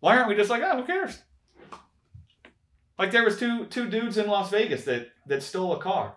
[0.00, 1.18] Why aren't we just like, oh, who cares?
[2.98, 6.16] Like there was two two dudes in Las Vegas that that stole a car,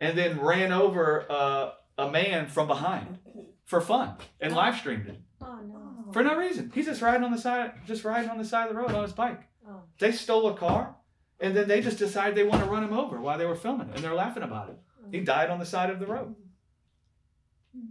[0.00, 3.18] and then ran over uh, a man from behind
[3.64, 6.12] for fun and live streamed it Oh no.
[6.12, 6.70] for no reason.
[6.74, 9.02] He's just riding on the side, just riding on the side of the road on
[9.02, 9.42] his bike.
[9.68, 9.82] Oh.
[9.98, 10.96] They stole a car,
[11.40, 13.88] and then they just decided they want to run him over while they were filming,
[13.88, 14.78] it, and they're laughing about it.
[15.02, 15.08] Oh.
[15.10, 16.34] He died on the side of the road.
[17.74, 17.86] Hmm.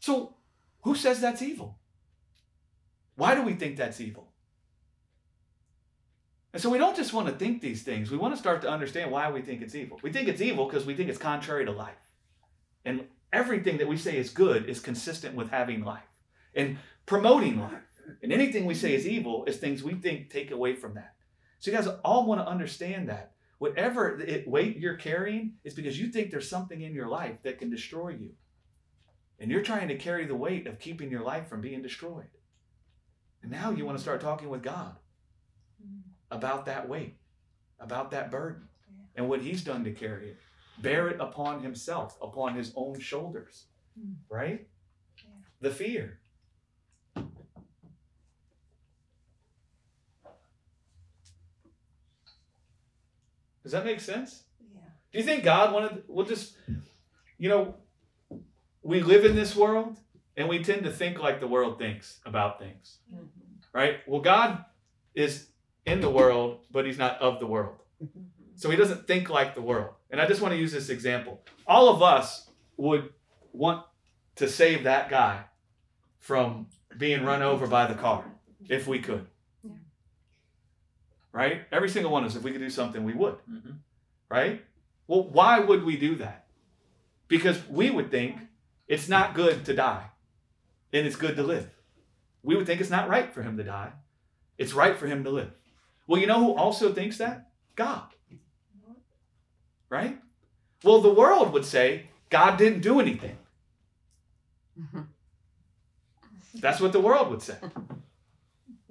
[0.00, 0.36] So,
[0.82, 1.78] who says that's evil?
[3.14, 4.32] Why do we think that's evil?
[6.52, 8.10] And so we don't just want to think these things.
[8.10, 9.98] We want to start to understand why we think it's evil.
[10.02, 11.96] We think it's evil because we think it's contrary to life.
[12.84, 16.02] And everything that we say is good is consistent with having life
[16.54, 17.80] and promoting life.
[18.22, 21.14] And anything we say is evil is things we think take away from that.
[21.58, 23.32] So you guys all want to understand that.
[23.58, 27.58] Whatever it, weight you're carrying is because you think there's something in your life that
[27.58, 28.30] can destroy you.
[29.38, 32.30] And you're trying to carry the weight of keeping your life from being destroyed.
[33.42, 34.96] And now you want to start talking with God
[36.30, 37.18] about that weight,
[37.78, 38.68] about that burden,
[39.14, 40.38] and what He's done to carry it.
[40.80, 43.66] Bear it upon Himself, upon His own shoulders.
[43.96, 44.14] Hmm.
[44.28, 44.66] Right?
[45.60, 46.18] The fear.
[53.62, 54.44] Does that make sense?
[54.74, 54.80] Yeah.
[55.12, 56.56] Do you think God wanted, we'll just,
[57.38, 57.74] you know,
[58.82, 59.96] we live in this world
[60.36, 63.24] and we tend to think like the world thinks about things, mm-hmm.
[63.72, 63.96] right?
[64.06, 64.64] Well, God
[65.14, 65.48] is
[65.86, 67.76] in the world, but he's not of the world.
[68.02, 68.20] Mm-hmm.
[68.56, 69.94] So he doesn't think like the world.
[70.10, 71.40] And I just want to use this example.
[71.66, 73.10] All of us would
[73.52, 73.84] want
[74.36, 75.44] to save that guy
[76.18, 78.24] from being run over by the car
[78.68, 79.26] if we could.
[81.34, 81.40] Yeah.
[81.40, 81.62] Right?
[81.72, 83.78] Every single one of us, if we could do something, we would Mhm.
[84.28, 84.64] right?
[85.06, 86.46] Well, why would we do that?
[87.28, 88.36] Because we would think
[88.88, 90.10] it's not good to die
[90.92, 91.70] and it's good to live.
[92.42, 93.92] We would think it's not right for him to die,
[94.58, 95.52] it's right for him to live.
[96.06, 97.50] Well, you know who also thinks that?
[97.76, 98.08] God.
[99.88, 100.20] Right?
[100.82, 103.38] Well, the world would say God didn't do anything.
[106.54, 107.56] That's what the world would say.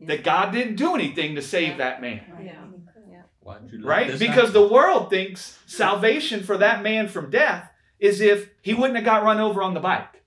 [0.02, 2.46] That God didn't do anything to save that man Right.
[2.46, 3.22] Yeah.
[3.42, 4.20] Why'd you let right?
[4.20, 9.06] Because the world thinks salvation for that man from death is if he wouldn't have
[9.06, 10.24] got run over on the bike.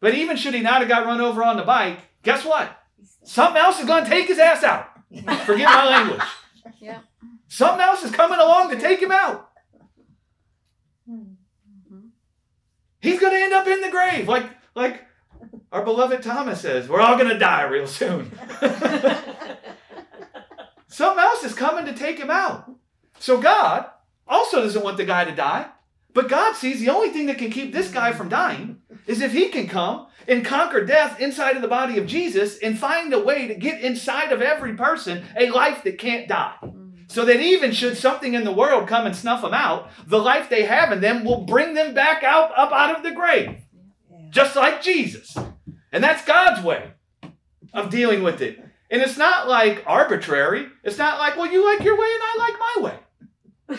[0.00, 2.76] But even should he not have got run over on the bike, guess what?
[3.24, 4.88] Something else is going to take his ass out.
[5.44, 6.22] Forgive my language.
[6.80, 6.98] Yeah.
[7.48, 9.50] Something else is coming along to take him out.
[11.08, 11.14] Hmm.
[11.14, 12.06] Mm-hmm.
[13.00, 15.04] He's going to end up in the grave, like like
[15.72, 16.88] our beloved Thomas says.
[16.88, 18.30] We're all going to die real soon.
[20.88, 22.70] Something else is coming to take him out.
[23.18, 23.86] So God
[24.26, 25.68] also doesn't want the guy to die.
[26.14, 29.32] But God sees the only thing that can keep this guy from dying is if
[29.32, 33.22] he can come and conquer death inside of the body of Jesus and find a
[33.22, 36.54] way to get inside of every person a life that can't die.
[36.62, 37.10] Mm.
[37.10, 40.48] So that even should something in the world come and snuff them out, the life
[40.48, 43.58] they have in them will bring them back out up out of the grave.
[44.30, 45.36] Just like Jesus.
[45.96, 46.90] And that's God's way
[47.72, 48.62] of dealing with it.
[48.90, 50.66] And it's not like arbitrary.
[50.84, 53.78] It's not like, well, you like your way and I like my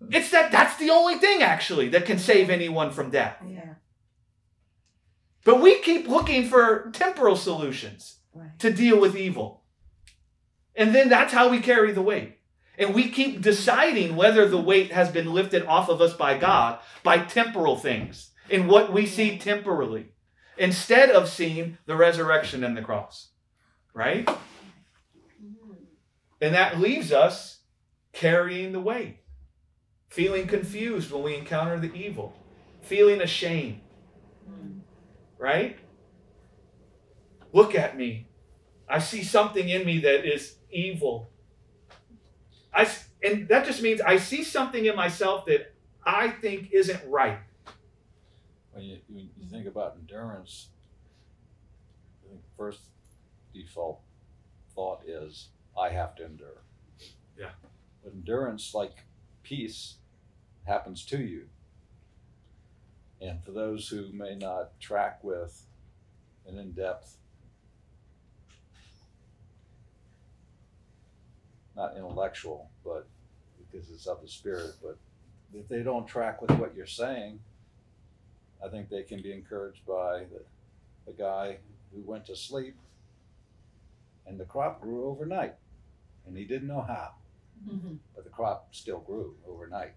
[0.10, 3.36] it's that that's the only thing actually that can save anyone from death.
[3.48, 3.74] Yeah.
[5.44, 8.58] But we keep looking for temporal solutions Right.
[8.58, 9.62] to deal with evil.
[10.74, 12.38] And then that's how we carry the weight.
[12.76, 16.80] And we keep deciding whether the weight has been lifted off of us by God
[17.04, 20.12] by temporal things in what we see temporally
[20.56, 23.28] instead of seeing the resurrection and the cross.
[23.94, 24.28] Right?
[26.40, 27.60] And that leaves us
[28.12, 29.18] carrying the weight,
[30.08, 32.34] feeling confused when we encounter the evil,
[32.80, 33.80] feeling ashamed.
[35.38, 35.78] Right?
[37.52, 38.28] Look at me.
[38.88, 41.30] I see something in me that is evil.
[42.72, 42.88] I
[43.22, 47.38] and that just means I see something in myself that I think isn't right.
[48.78, 50.68] When you, when you think about endurance,
[52.24, 52.78] I think first
[53.52, 53.98] default
[54.72, 56.62] thought is I have to endure.
[57.36, 57.50] Yeah.
[58.04, 58.98] But endurance, like
[59.42, 59.96] peace,
[60.64, 61.46] happens to you.
[63.20, 65.66] And for those who may not track with
[66.46, 67.16] an in depth
[71.74, 73.08] not intellectual, but
[73.58, 74.98] because it's of the spirit, but
[75.52, 77.40] if they don't track with what you're saying,
[78.64, 80.42] I think they can be encouraged by the,
[81.06, 81.58] the guy
[81.94, 82.76] who went to sleep
[84.26, 85.54] and the crop grew overnight
[86.26, 87.12] and he didn't know how,
[87.66, 87.94] mm-hmm.
[88.14, 89.92] but the crop still grew overnight.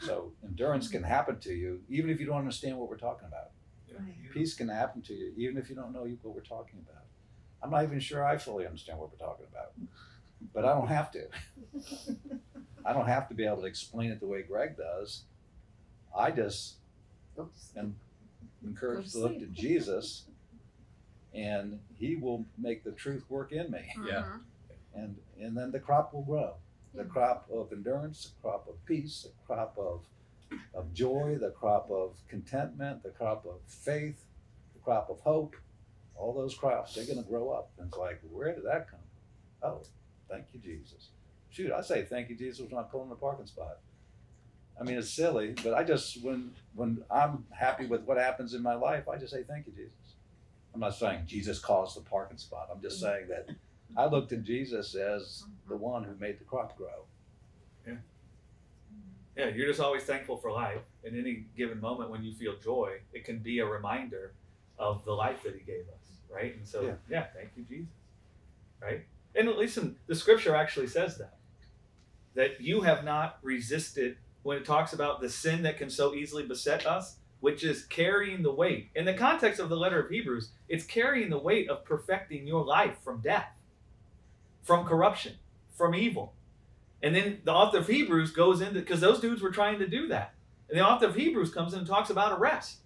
[0.00, 3.50] So endurance can happen to you even if you don't understand what we're talking about.
[4.32, 7.04] Peace can happen to you even if you don't know what we're talking about.
[7.62, 9.72] I'm not even sure I fully understand what we're talking about,
[10.52, 11.28] but I don't have to.
[12.84, 15.22] I don't have to be able to explain it the way Greg does.
[16.16, 16.74] I just
[17.76, 17.96] am
[18.64, 20.24] encouraged to look to Jesus
[21.34, 23.92] and he will make the truth work in me.
[24.06, 24.24] Yeah.
[24.94, 26.54] And and then the crop will grow.
[26.94, 30.04] The crop of endurance, the crop of peace, the crop of
[30.74, 34.24] of joy, the crop of contentment, the crop of faith,
[34.74, 35.56] the crop of hope.
[36.16, 37.72] All those crops, they're gonna grow up.
[37.78, 39.00] And it's like, where did that come?
[39.62, 39.82] Oh,
[40.30, 41.08] thank you, Jesus.
[41.50, 43.78] Shoot, I say thank you, Jesus, when I pull in the parking spot.
[44.80, 48.62] I mean, it's silly, but I just when when I'm happy with what happens in
[48.62, 49.92] my life, I just say thank you, Jesus.
[50.74, 52.68] I'm not saying Jesus caused the parking spot.
[52.74, 53.48] I'm just saying that
[53.96, 57.04] I looked at Jesus as the one who made the crop grow.
[57.86, 57.94] Yeah,
[59.36, 60.80] Yeah, you're just always thankful for life.
[61.04, 64.32] In any given moment when you feel joy, it can be a reminder
[64.76, 66.56] of the life that He gave us, right?
[66.56, 67.26] And so, yeah, Yeah.
[67.32, 67.92] thank you, Jesus,
[68.82, 69.04] right?
[69.36, 71.34] And listen, the Scripture actually says that
[72.34, 76.44] that you have not resisted when it talks about the sin that can so easily
[76.44, 78.90] beset us, which is carrying the weight.
[78.94, 82.64] In the context of the letter of Hebrews, it's carrying the weight of perfecting your
[82.64, 83.48] life from death,
[84.62, 85.34] from corruption,
[85.72, 86.34] from evil.
[87.02, 90.08] And then the author of Hebrews goes into because those dudes were trying to do
[90.08, 90.34] that.
[90.68, 92.78] And the author of Hebrews comes in and talks about a rest,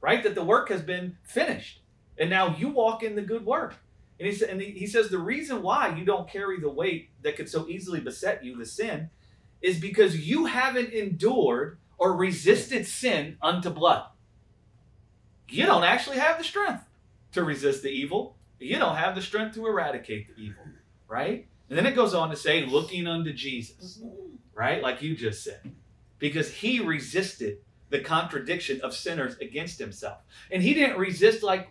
[0.00, 0.22] right?
[0.22, 1.80] That the work has been finished.
[2.18, 3.74] And now you walk in the good work.
[4.18, 7.48] And he, and he says the reason why you don't carry the weight that could
[7.48, 9.10] so easily beset you, the sin,
[9.66, 14.04] is because you haven't endured or resisted sin unto blood.
[15.48, 16.84] You don't actually have the strength
[17.32, 18.36] to resist the evil.
[18.60, 20.62] You don't have the strength to eradicate the evil,
[21.08, 21.48] right?
[21.68, 24.00] And then it goes on to say, looking unto Jesus,
[24.54, 24.80] right?
[24.80, 25.72] Like you just said,
[26.20, 27.58] because he resisted
[27.90, 30.18] the contradiction of sinners against himself.
[30.52, 31.70] And he didn't resist like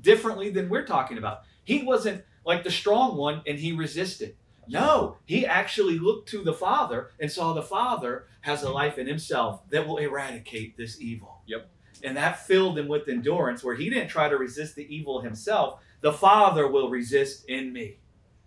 [0.00, 1.40] differently than we're talking about.
[1.64, 4.36] He wasn't like the strong one and he resisted.
[4.68, 9.06] No, he actually looked to the Father and saw the Father has a life in
[9.06, 11.42] himself that will eradicate this evil.
[11.46, 11.68] Yep.
[12.02, 15.80] And that filled him with endurance where he didn't try to resist the evil himself.
[16.00, 17.98] The Father will resist in me.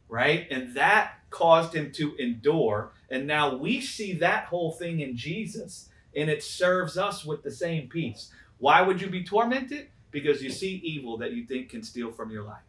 [0.09, 0.47] Right?
[0.49, 2.93] And that caused him to endure.
[3.09, 7.51] And now we see that whole thing in Jesus and it serves us with the
[7.51, 8.31] same peace.
[8.57, 9.89] Why would you be tormented?
[10.11, 12.61] Because you see evil that you think can steal from your life.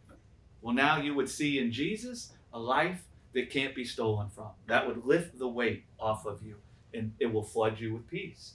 [0.61, 4.49] Well, now you would see in Jesus a life that can't be stolen from.
[4.67, 6.55] That would lift the weight off of you
[6.93, 8.53] and it will flood you with peace.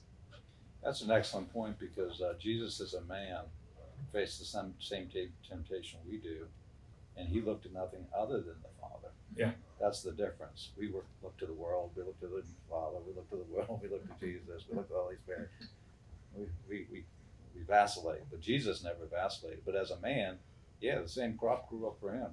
[0.82, 3.40] That's an excellent point because uh, Jesus is a man,
[4.12, 6.46] faced the same, same t- temptation we do,
[7.16, 9.08] and he looked at nothing other than the Father.
[9.34, 9.52] Yeah.
[9.80, 10.70] That's the difference.
[10.78, 13.54] We were, look to the world, we look to the Father, we look to the
[13.54, 15.48] world, we look to Jesus, we look to the Holy Spirit.
[16.36, 17.04] We, we, we,
[17.54, 19.62] we vacillate, but Jesus never vacillated.
[19.64, 20.38] But as a man,
[20.80, 22.30] yeah, the same crop grew up for him.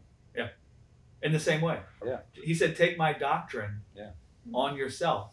[1.24, 1.80] In the same way.
[2.06, 2.20] Yeah.
[2.34, 4.12] He said, Take my doctrine Yeah.
[4.54, 5.32] on yourself.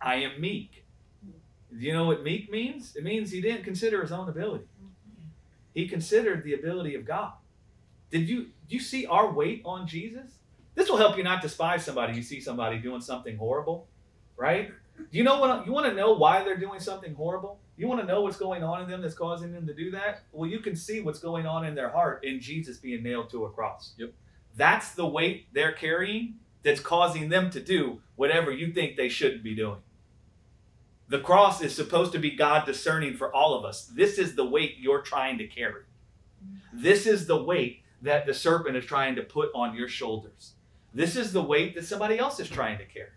[0.00, 0.84] I am meek.
[1.24, 2.96] Do you know what meek means?
[2.96, 4.64] It means he didn't consider his own ability.
[5.72, 7.32] He considered the ability of God.
[8.10, 10.38] Did you do you see our weight on Jesus?
[10.74, 12.14] This will help you not despise somebody.
[12.14, 13.88] You see somebody doing something horrible,
[14.36, 14.70] right?
[14.98, 17.60] Do you know what you want to know why they're doing something horrible?
[17.76, 20.22] You want to know what's going on in them that's causing them to do that?
[20.32, 23.44] Well, you can see what's going on in their heart in Jesus being nailed to
[23.46, 23.94] a cross.
[23.96, 24.12] Yep.
[24.56, 29.42] That's the weight they're carrying that's causing them to do whatever you think they shouldn't
[29.42, 29.78] be doing.
[31.08, 33.86] The cross is supposed to be God discerning for all of us.
[33.86, 35.82] This is the weight you're trying to carry.
[36.72, 40.52] This is the weight that the serpent is trying to put on your shoulders.
[40.94, 43.10] This is the weight that somebody else is trying to carry.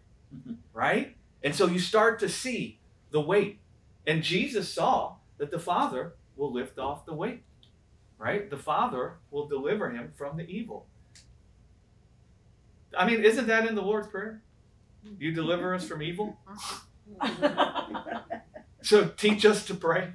[0.73, 1.15] Right?
[1.43, 2.79] And so you start to see
[3.11, 3.59] the weight.
[4.07, 7.43] And Jesus saw that the Father will lift off the weight.
[8.17, 8.49] Right?
[8.49, 10.87] The Father will deliver him from the evil.
[12.97, 14.41] I mean, isn't that in the Lord's Prayer?
[15.19, 16.37] You deliver us from evil?
[18.83, 20.09] So teach us to pray.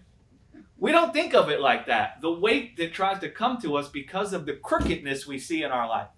[0.76, 2.20] We don't think of it like that.
[2.20, 5.72] The weight that tries to come to us because of the crookedness we see in
[5.72, 6.08] our life.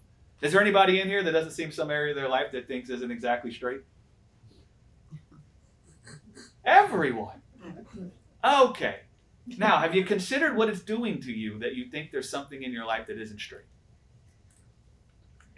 [0.43, 2.91] Is there anybody in here that doesn't seem some area of their life that thinks
[2.91, 3.83] isn't exactly straight?
[6.65, 7.41] Everyone.
[8.45, 8.97] Okay.
[9.57, 12.73] Now, have you considered what it's doing to you that you think there's something in
[12.73, 13.65] your life that isn't straight?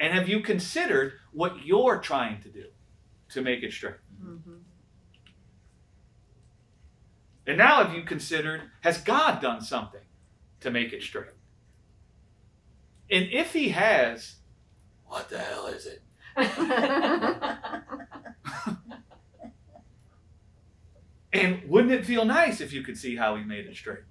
[0.02, 2.64] And have you considered what you're trying to do
[3.28, 3.94] to make it straight?
[4.20, 4.64] Mhm.
[7.46, 10.02] And now have you considered, has God done something
[10.58, 11.30] to make it straight?
[13.12, 14.40] And if he has,
[15.04, 16.02] what the hell is it?
[21.34, 24.02] And wouldn't it feel nice if you could see how he made it straight?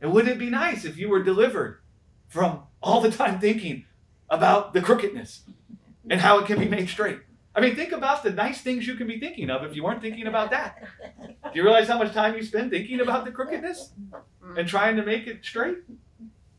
[0.00, 1.82] And wouldn't it be nice if you were delivered
[2.28, 3.84] from all the time thinking
[4.30, 5.42] about the crookedness
[6.10, 7.20] and how it can be made straight?
[7.54, 10.00] I mean, think about the nice things you can be thinking of if you weren't
[10.00, 10.80] thinking about that.
[11.20, 13.90] Do you realize how much time you spend thinking about the crookedness
[14.56, 15.78] and trying to make it straight?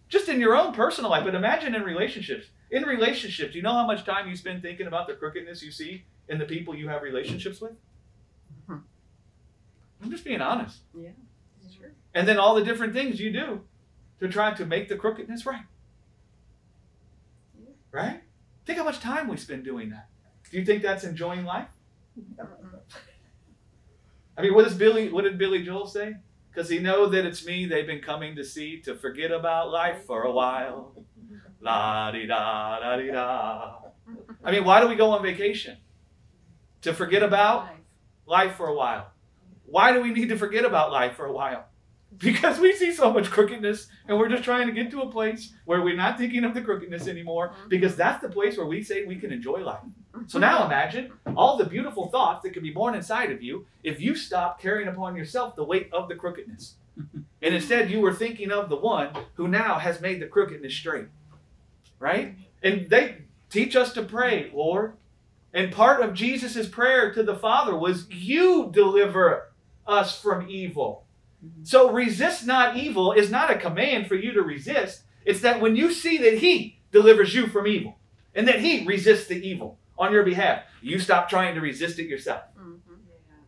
[0.09, 2.47] Just in your own personal life, but imagine in relationships.
[2.71, 6.03] In relationships, you know how much time you spend thinking about the crookedness you see
[6.27, 7.71] in the people you have relationships with?
[8.67, 8.77] Hmm.
[10.03, 10.79] I'm just being honest.
[10.93, 11.11] Yeah,
[11.79, 11.91] sure.
[12.13, 13.61] And then all the different things you do
[14.19, 15.63] to try to make the crookedness right.
[17.91, 18.21] Right?
[18.65, 20.09] Think how much time we spend doing that.
[20.51, 21.67] Do you think that's enjoying life?
[24.37, 25.09] I mean, what does Billy?
[25.11, 26.15] What did Billy Joel say?
[26.49, 30.05] Because he know that it's me they've been coming to see to forget about life
[30.05, 30.93] for a while.
[31.61, 33.75] La di da da di da.
[34.43, 35.77] I mean, why do we go on vacation?
[36.83, 37.69] To forget about
[38.25, 39.11] life for a while.
[39.65, 41.68] Why do we need to forget about life for a while?
[42.19, 45.53] Because we see so much crookedness and we're just trying to get to a place
[45.65, 49.05] where we're not thinking of the crookedness anymore because that's the place where we say
[49.05, 49.79] we can enjoy life.
[50.27, 54.01] So now imagine all the beautiful thoughts that can be born inside of you if
[54.01, 56.75] you stop carrying upon yourself the weight of the crookedness.
[57.41, 61.07] And instead you were thinking of the one who now has made the crookedness straight.
[61.97, 62.35] Right?
[62.61, 64.97] And they teach us to pray, Lord.
[65.53, 69.51] And part of Jesus' prayer to the Father was, You deliver
[69.87, 71.05] us from evil.
[71.63, 75.03] So resist not evil is not a command for you to resist.
[75.25, 77.97] It's that when you see that He delivers you from evil
[78.35, 82.07] and that He resists the evil on your behalf, you stop trying to resist it
[82.07, 82.43] yourself.
[82.57, 82.79] Mhm.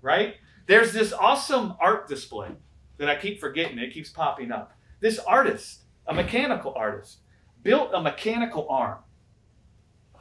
[0.02, 0.36] Right?
[0.68, 2.50] There's this awesome art display
[2.98, 3.80] that I keep forgetting.
[3.80, 4.74] It keeps popping up.
[5.00, 7.20] This artist, a mechanical artist,
[7.64, 9.00] built a mechanical arm,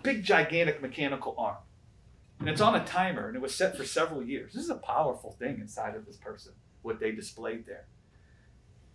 [0.03, 1.59] big, gigantic mechanical arm.
[2.39, 4.55] And it's on a timer and it was set for several years.
[4.55, 6.53] This is a powerful thing inside of this person,
[6.83, 7.87] what they displayed there.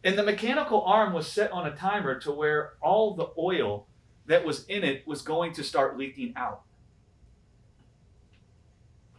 [0.03, 3.87] And the mechanical arm was set on a timer to where all the oil
[4.27, 6.61] that was in it was going to start leaking out.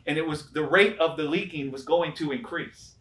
[0.06, 2.92] And it was the rate of the leaking was going to increase.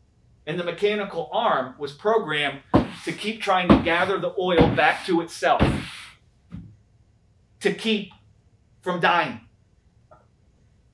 [0.48, 2.62] And the mechanical arm was programmed
[3.04, 5.62] to keep trying to gather the oil back to itself,
[7.60, 8.12] to keep
[8.82, 9.42] from dying.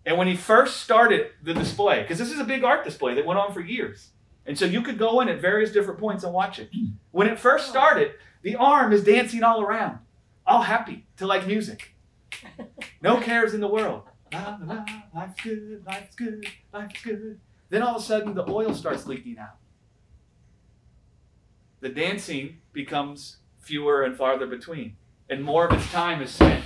[0.06, 3.26] And when he first started the display, because this is a big art display that
[3.26, 4.10] went on for years,
[4.52, 6.70] and so you could go in at various different points and watch it.
[6.76, 6.88] Hmm.
[7.12, 10.00] When it first started, the arm is dancing all around,
[10.46, 11.96] all happy to like music.
[13.02, 14.04] No cares in the world.
[14.34, 14.86] La, la, la,
[15.16, 17.40] life's good, life's good, life's good.
[17.70, 19.56] Then all of a sudden, the oil starts leaking out.
[21.80, 24.98] The dancing becomes fewer and farther between,
[25.30, 26.66] and more of its time is spent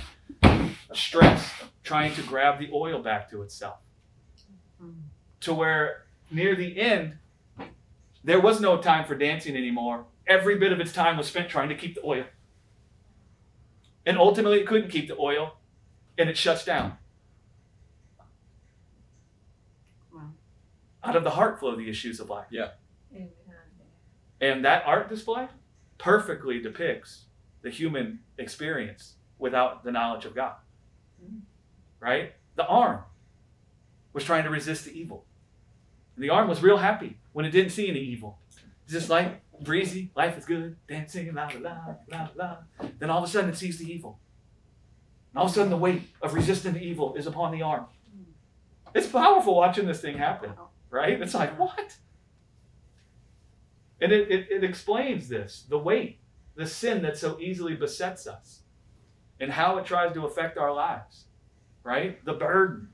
[0.92, 3.78] stressed trying to grab the oil back to itself.
[4.80, 4.90] Hmm.
[5.42, 7.18] To where near the end,
[8.26, 10.04] there was no time for dancing anymore.
[10.26, 12.24] Every bit of its time was spent trying to keep the oil.
[14.04, 15.54] And ultimately, it couldn't keep the oil,
[16.18, 16.98] and it shuts down.
[20.12, 20.22] Wow.
[21.04, 22.46] Out of the heart flow the issues of life.
[23.14, 23.30] Amen.
[24.40, 25.46] And that art display
[25.96, 27.26] perfectly depicts
[27.62, 30.56] the human experience without the knowledge of God.
[31.24, 31.42] Mm.
[32.00, 32.34] Right?
[32.56, 33.02] The arm
[34.12, 35.24] was trying to resist the evil.
[36.16, 38.38] And the arm was real happy when it didn't see any evil.
[38.84, 42.56] It's just like breezy, life is good, dancing, la la la la la.
[42.98, 44.18] Then all of a sudden it sees the evil.
[45.30, 47.86] And all of a sudden the weight of resisting the evil is upon the arm.
[48.94, 50.52] It's powerful watching this thing happen,
[50.88, 51.20] right?
[51.20, 51.96] It's like, what?
[54.00, 56.18] And it, it, it explains this the weight,
[56.54, 58.62] the sin that so easily besets us,
[59.38, 61.26] and how it tries to affect our lives,
[61.82, 62.24] right?
[62.24, 62.88] The burden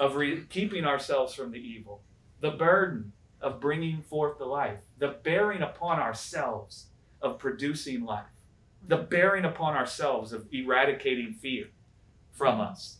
[0.00, 2.02] of re- keeping ourselves from the evil,
[2.40, 6.86] the burden of bringing forth the life, the bearing upon ourselves
[7.20, 8.26] of producing life,
[8.86, 11.68] the bearing upon ourselves of eradicating fear
[12.32, 12.98] from us,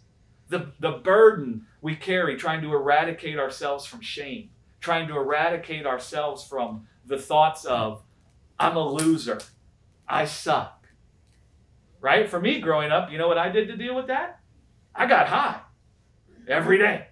[0.48, 6.44] the, the burden we carry trying to eradicate ourselves from shame, trying to eradicate ourselves
[6.44, 8.02] from the thoughts of,
[8.58, 9.40] I'm a loser,
[10.08, 10.86] I suck.
[12.00, 12.28] Right?
[12.28, 14.40] For me growing up, you know what I did to deal with that?
[14.94, 15.60] I got high
[16.48, 17.06] every day.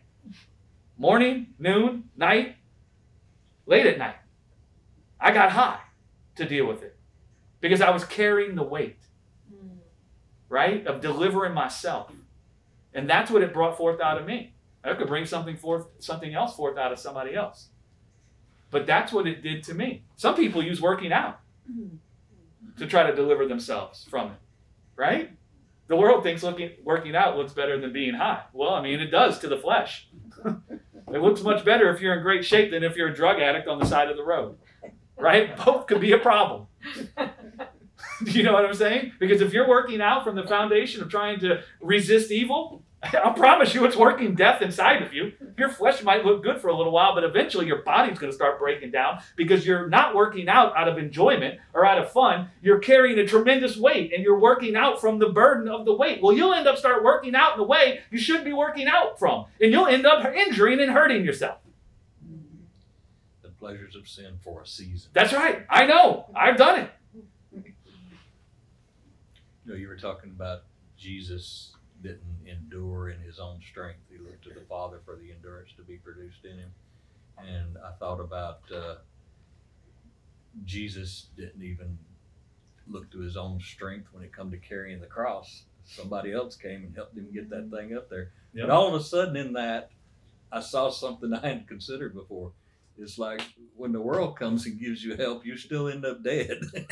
[0.97, 2.57] Morning, noon, night,
[3.67, 4.17] late at night.
[5.21, 5.81] I got high
[6.37, 6.97] to deal with it
[7.61, 8.99] because I was carrying the weight.
[10.49, 10.87] right?
[10.87, 12.13] Of delivering myself.
[12.93, 14.55] And that's what it brought forth out of me.
[14.85, 17.69] I could bring something forth, something else forth out of somebody else.
[18.71, 20.05] But that's what it did to me.
[20.17, 21.41] Some people use working out
[21.71, 21.97] mm-hmm.
[22.77, 24.39] to try to deliver themselves from it,
[24.95, 25.31] right?
[25.87, 28.43] The world thinks looking working out looks better than being high.
[28.53, 30.09] Well, I mean, it does to the flesh.
[31.15, 33.69] it looks much better if you're in great shape than if you're a drug addict
[33.69, 34.59] on the side of the road,
[35.17, 35.57] right?
[35.65, 36.67] Both could be a problem.
[37.17, 37.27] Do
[38.31, 39.13] you know what I'm saying?
[39.19, 43.75] Because if you're working out from the foundation of trying to resist evil, I promise
[43.75, 45.33] you it's working death inside of you.
[45.59, 48.37] Your flesh might look good for a little while, but eventually your body's going to
[48.37, 52.49] start breaking down because you're not working out out of enjoyment or out of fun.
[52.63, 56.23] You're carrying a tremendous weight and you're working out from the burden of the weight.
[56.23, 59.19] Well, you'll end up start working out in the way you shouldn't be working out
[59.19, 61.59] from, and you'll end up injuring and hurting yourself.
[63.43, 65.11] The pleasures of sin for a season.
[65.13, 65.67] That's right.
[65.69, 66.27] I know.
[66.35, 66.91] I've done it.
[69.67, 70.65] You know, you were talking about
[70.99, 71.74] Jesus
[72.05, 74.01] didn't endure in his own strength.
[74.13, 76.71] He looked to the Father for the endurance to be produced in him.
[77.39, 78.97] And I thought about uh,
[80.65, 81.99] Jesus didn't even
[82.87, 85.65] look to his own strength when it come to carrying the cross.
[85.87, 88.33] Somebody else came and helped him get that thing up there.
[88.53, 88.65] Yep.
[88.65, 89.91] And all of a sudden, in that,
[90.53, 92.53] I saw something I hadn't considered before.
[92.97, 93.43] It's like
[93.77, 96.61] when the world comes and gives you help, you still end up dead.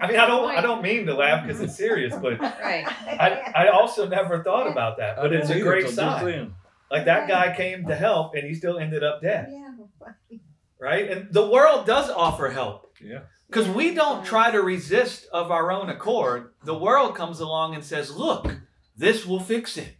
[0.00, 2.84] I mean, I don't, I don't mean to laugh because it's serious, but Right.
[3.06, 5.16] I, I also never thought about that.
[5.16, 6.24] But it's a great till sign.
[6.24, 6.54] then.
[6.90, 10.38] Like that guy came to help, and he still ended up dead, Yeah.
[10.80, 11.10] right?
[11.10, 13.20] And the world does offer help Yeah.
[13.48, 16.52] because we don't try to resist of our own accord.
[16.64, 18.56] The world comes along and says, "Look,
[18.96, 19.96] this will fix it.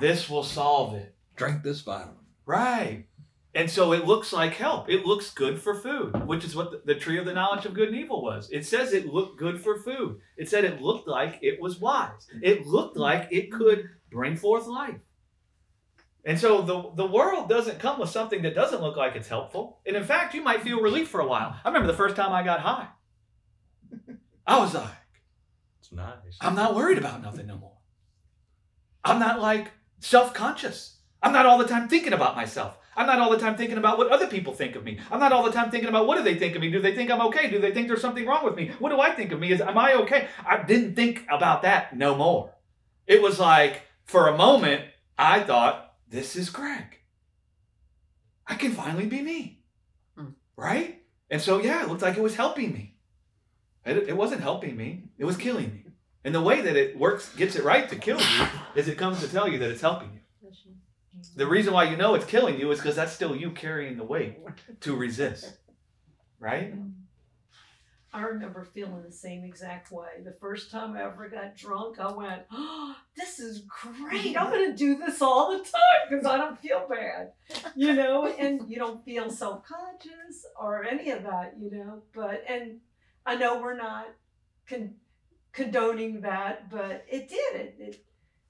[0.00, 2.16] This will solve it." Drink this vitamin.
[2.46, 3.06] Right.
[3.54, 4.90] And so it looks like help.
[4.90, 7.74] It looks good for food, which is what the, the tree of the knowledge of
[7.74, 8.50] good and evil was.
[8.50, 10.18] It says it looked good for food.
[10.36, 12.26] It said it looked like it was wise.
[12.42, 14.98] It looked like it could bring forth life.
[16.24, 19.80] And so the, the world doesn't come with something that doesn't look like it's helpful.
[19.86, 21.54] And in fact, you might feel relief for a while.
[21.64, 22.88] I remember the first time I got high.
[24.46, 24.88] I was like,
[25.80, 26.16] It's nice.
[26.40, 27.76] I'm not worried about nothing no more.
[29.04, 30.98] I'm not like self conscious.
[31.22, 32.78] I'm not all the time thinking about myself.
[32.96, 34.98] I'm not all the time thinking about what other people think of me.
[35.10, 36.70] I'm not all the time thinking about what do they think of me?
[36.70, 37.50] Do they think I'm okay?
[37.50, 38.70] Do they think there's something wrong with me?
[38.78, 39.52] What do I think of me?
[39.52, 40.28] Is am I okay?
[40.46, 42.52] I didn't think about that no more.
[43.06, 44.84] It was like for a moment
[45.18, 46.98] I thought this is Greg.
[48.46, 49.62] I can finally be me.
[50.16, 50.30] Hmm.
[50.56, 51.02] Right?
[51.30, 52.94] And so yeah, it looked like it was helping me.
[53.84, 55.04] It, it wasn't helping me.
[55.18, 55.84] It was killing me.
[56.24, 59.20] And the way that it works, gets it right to kill you, is it comes
[59.20, 60.20] to tell you that it's helping you.
[61.36, 64.04] The reason why you know it's killing you is because that's still you carrying the
[64.04, 64.38] weight
[64.80, 65.58] to resist.
[66.38, 66.74] Right?
[68.14, 70.06] I remember feeling the same exact way.
[70.22, 74.36] The first time I ever got drunk, I went, oh, "This is great!
[74.38, 77.32] I'm going to do this all the time because I don't feel bad,
[77.74, 82.02] you know." And you don't feel self-conscious or any of that, you know.
[82.14, 82.78] But and
[83.26, 84.06] I know we're not
[84.68, 84.94] con-
[85.52, 87.56] condoning that, but it did.
[87.56, 88.04] It it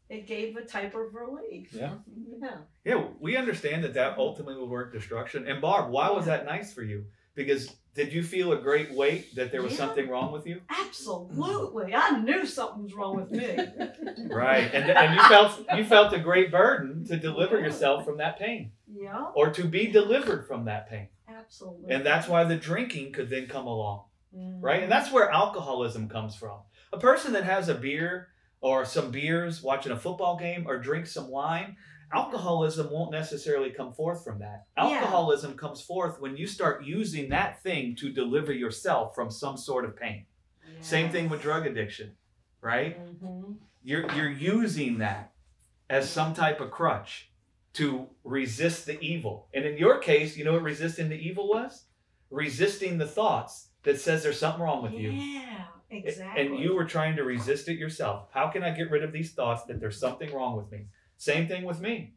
[0.08, 1.68] it gave a type of relief.
[1.72, 1.94] Yeah.
[2.40, 2.56] Yeah.
[2.84, 5.48] Yeah, we understand that that ultimately will work destruction.
[5.48, 7.06] And Barb, why was that nice for you?
[7.34, 9.78] Because did you feel a great weight that there was Yeah.
[9.78, 10.60] something wrong with you?
[10.68, 11.94] Absolutely.
[11.94, 13.56] I knew something was wrong with me.
[14.28, 14.72] Right.
[14.74, 18.72] And, and you felt you felt a great burden to deliver yourself from that pain
[18.92, 21.08] Yeah, or to be delivered from that pain.
[21.28, 21.92] absolutely.
[21.94, 24.04] And that's why the drinking could then come along.
[24.36, 24.58] Mhm.
[24.60, 24.82] right?
[24.82, 26.58] And that's where alcoholism comes from.
[26.92, 28.28] A person that has a beer
[28.64, 31.76] or some beers watching a football game or drink some wine,
[32.14, 34.64] alcoholism won't necessarily come forth from that.
[34.74, 34.84] Yeah.
[34.84, 39.84] Alcoholism comes forth when you start using that thing to deliver yourself from some sort
[39.84, 40.24] of pain.
[40.80, 42.16] Same thing with drug addiction,
[42.62, 42.98] right?
[43.22, 43.56] Mhm.
[43.82, 45.32] You're you're using that
[45.90, 47.30] as some type of crutch
[47.74, 49.48] to resist the evil.
[49.52, 51.84] And in your case, you know what resisting the evil was?
[52.30, 55.10] Resisting the thoughts that says there's something wrong with you.
[56.04, 56.46] Exactly.
[56.46, 58.28] And you were trying to resist it yourself.
[58.32, 60.86] How can I get rid of these thoughts that there's something wrong with me?
[61.16, 62.14] Same thing with me.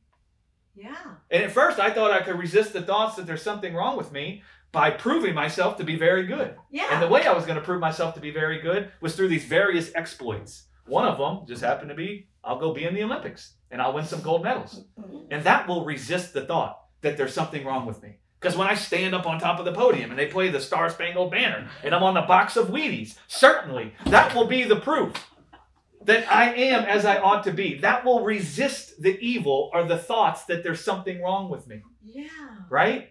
[0.75, 0.95] Yeah.
[1.32, 4.11] And at first, I thought I could resist the thoughts that there's something wrong with
[4.11, 6.55] me by proving myself to be very good.
[6.69, 6.88] Yeah.
[6.91, 9.30] And the way I was going to prove myself to be very good was through
[9.30, 10.67] these various exploits.
[10.86, 13.93] One of them just happened to be I'll go be in the Olympics and I'll
[13.93, 14.86] win some gold medals.
[14.97, 15.32] Mm-hmm.
[15.32, 18.19] And that will resist the thought that there's something wrong with me.
[18.39, 20.89] Because when I stand up on top of the podium and they play the Star
[20.89, 25.27] Spangled Banner and I'm on the box of Wheaties, certainly that will be the proof
[26.03, 27.79] that I am as I ought to be.
[27.79, 32.27] That will resist the evil or the thoughts that there's something wrong with me, yeah.
[32.69, 33.09] right?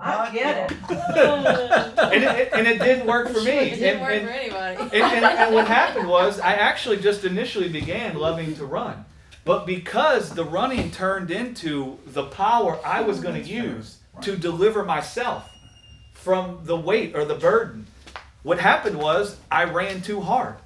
[0.00, 0.78] I get it.
[0.90, 3.50] and, it, and it didn't work for me.
[3.50, 4.96] It didn't and, work and- for anybody.
[4.96, 9.04] and, and, and what happened was I actually just initially began loving to run.
[9.48, 14.84] But because the running turned into the power I was going to use to deliver
[14.84, 15.50] myself
[16.12, 17.86] from the weight or the burden,
[18.42, 20.56] what happened was I ran too hard.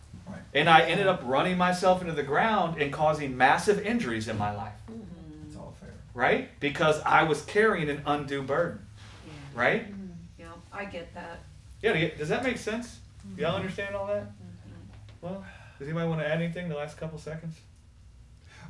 [0.52, 4.52] And I ended up running myself into the ground and causing massive injuries in my
[4.52, 5.46] life, mm-hmm.
[5.46, 5.94] It's all fair.
[6.12, 6.48] right?
[6.58, 8.84] Because I was carrying an undue burden,
[9.54, 9.92] right?
[9.92, 10.10] Mm-hmm.
[10.40, 11.38] Yeah, I get that.
[11.82, 12.98] Yeah, do you- does that make sense?
[13.36, 13.60] Y'all mm-hmm.
[13.60, 14.32] understand all that?
[15.20, 15.44] Well,
[15.78, 17.54] does anybody want to add anything the last couple seconds?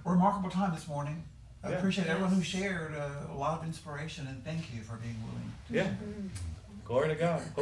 [0.04, 1.22] Remarkable time this morning.
[1.64, 1.76] I Yeah.
[1.78, 5.52] appreciate everyone who shared uh, a lot of inspiration and thank you for being willing.
[5.70, 5.92] Yeah.
[6.84, 7.42] Glory to God.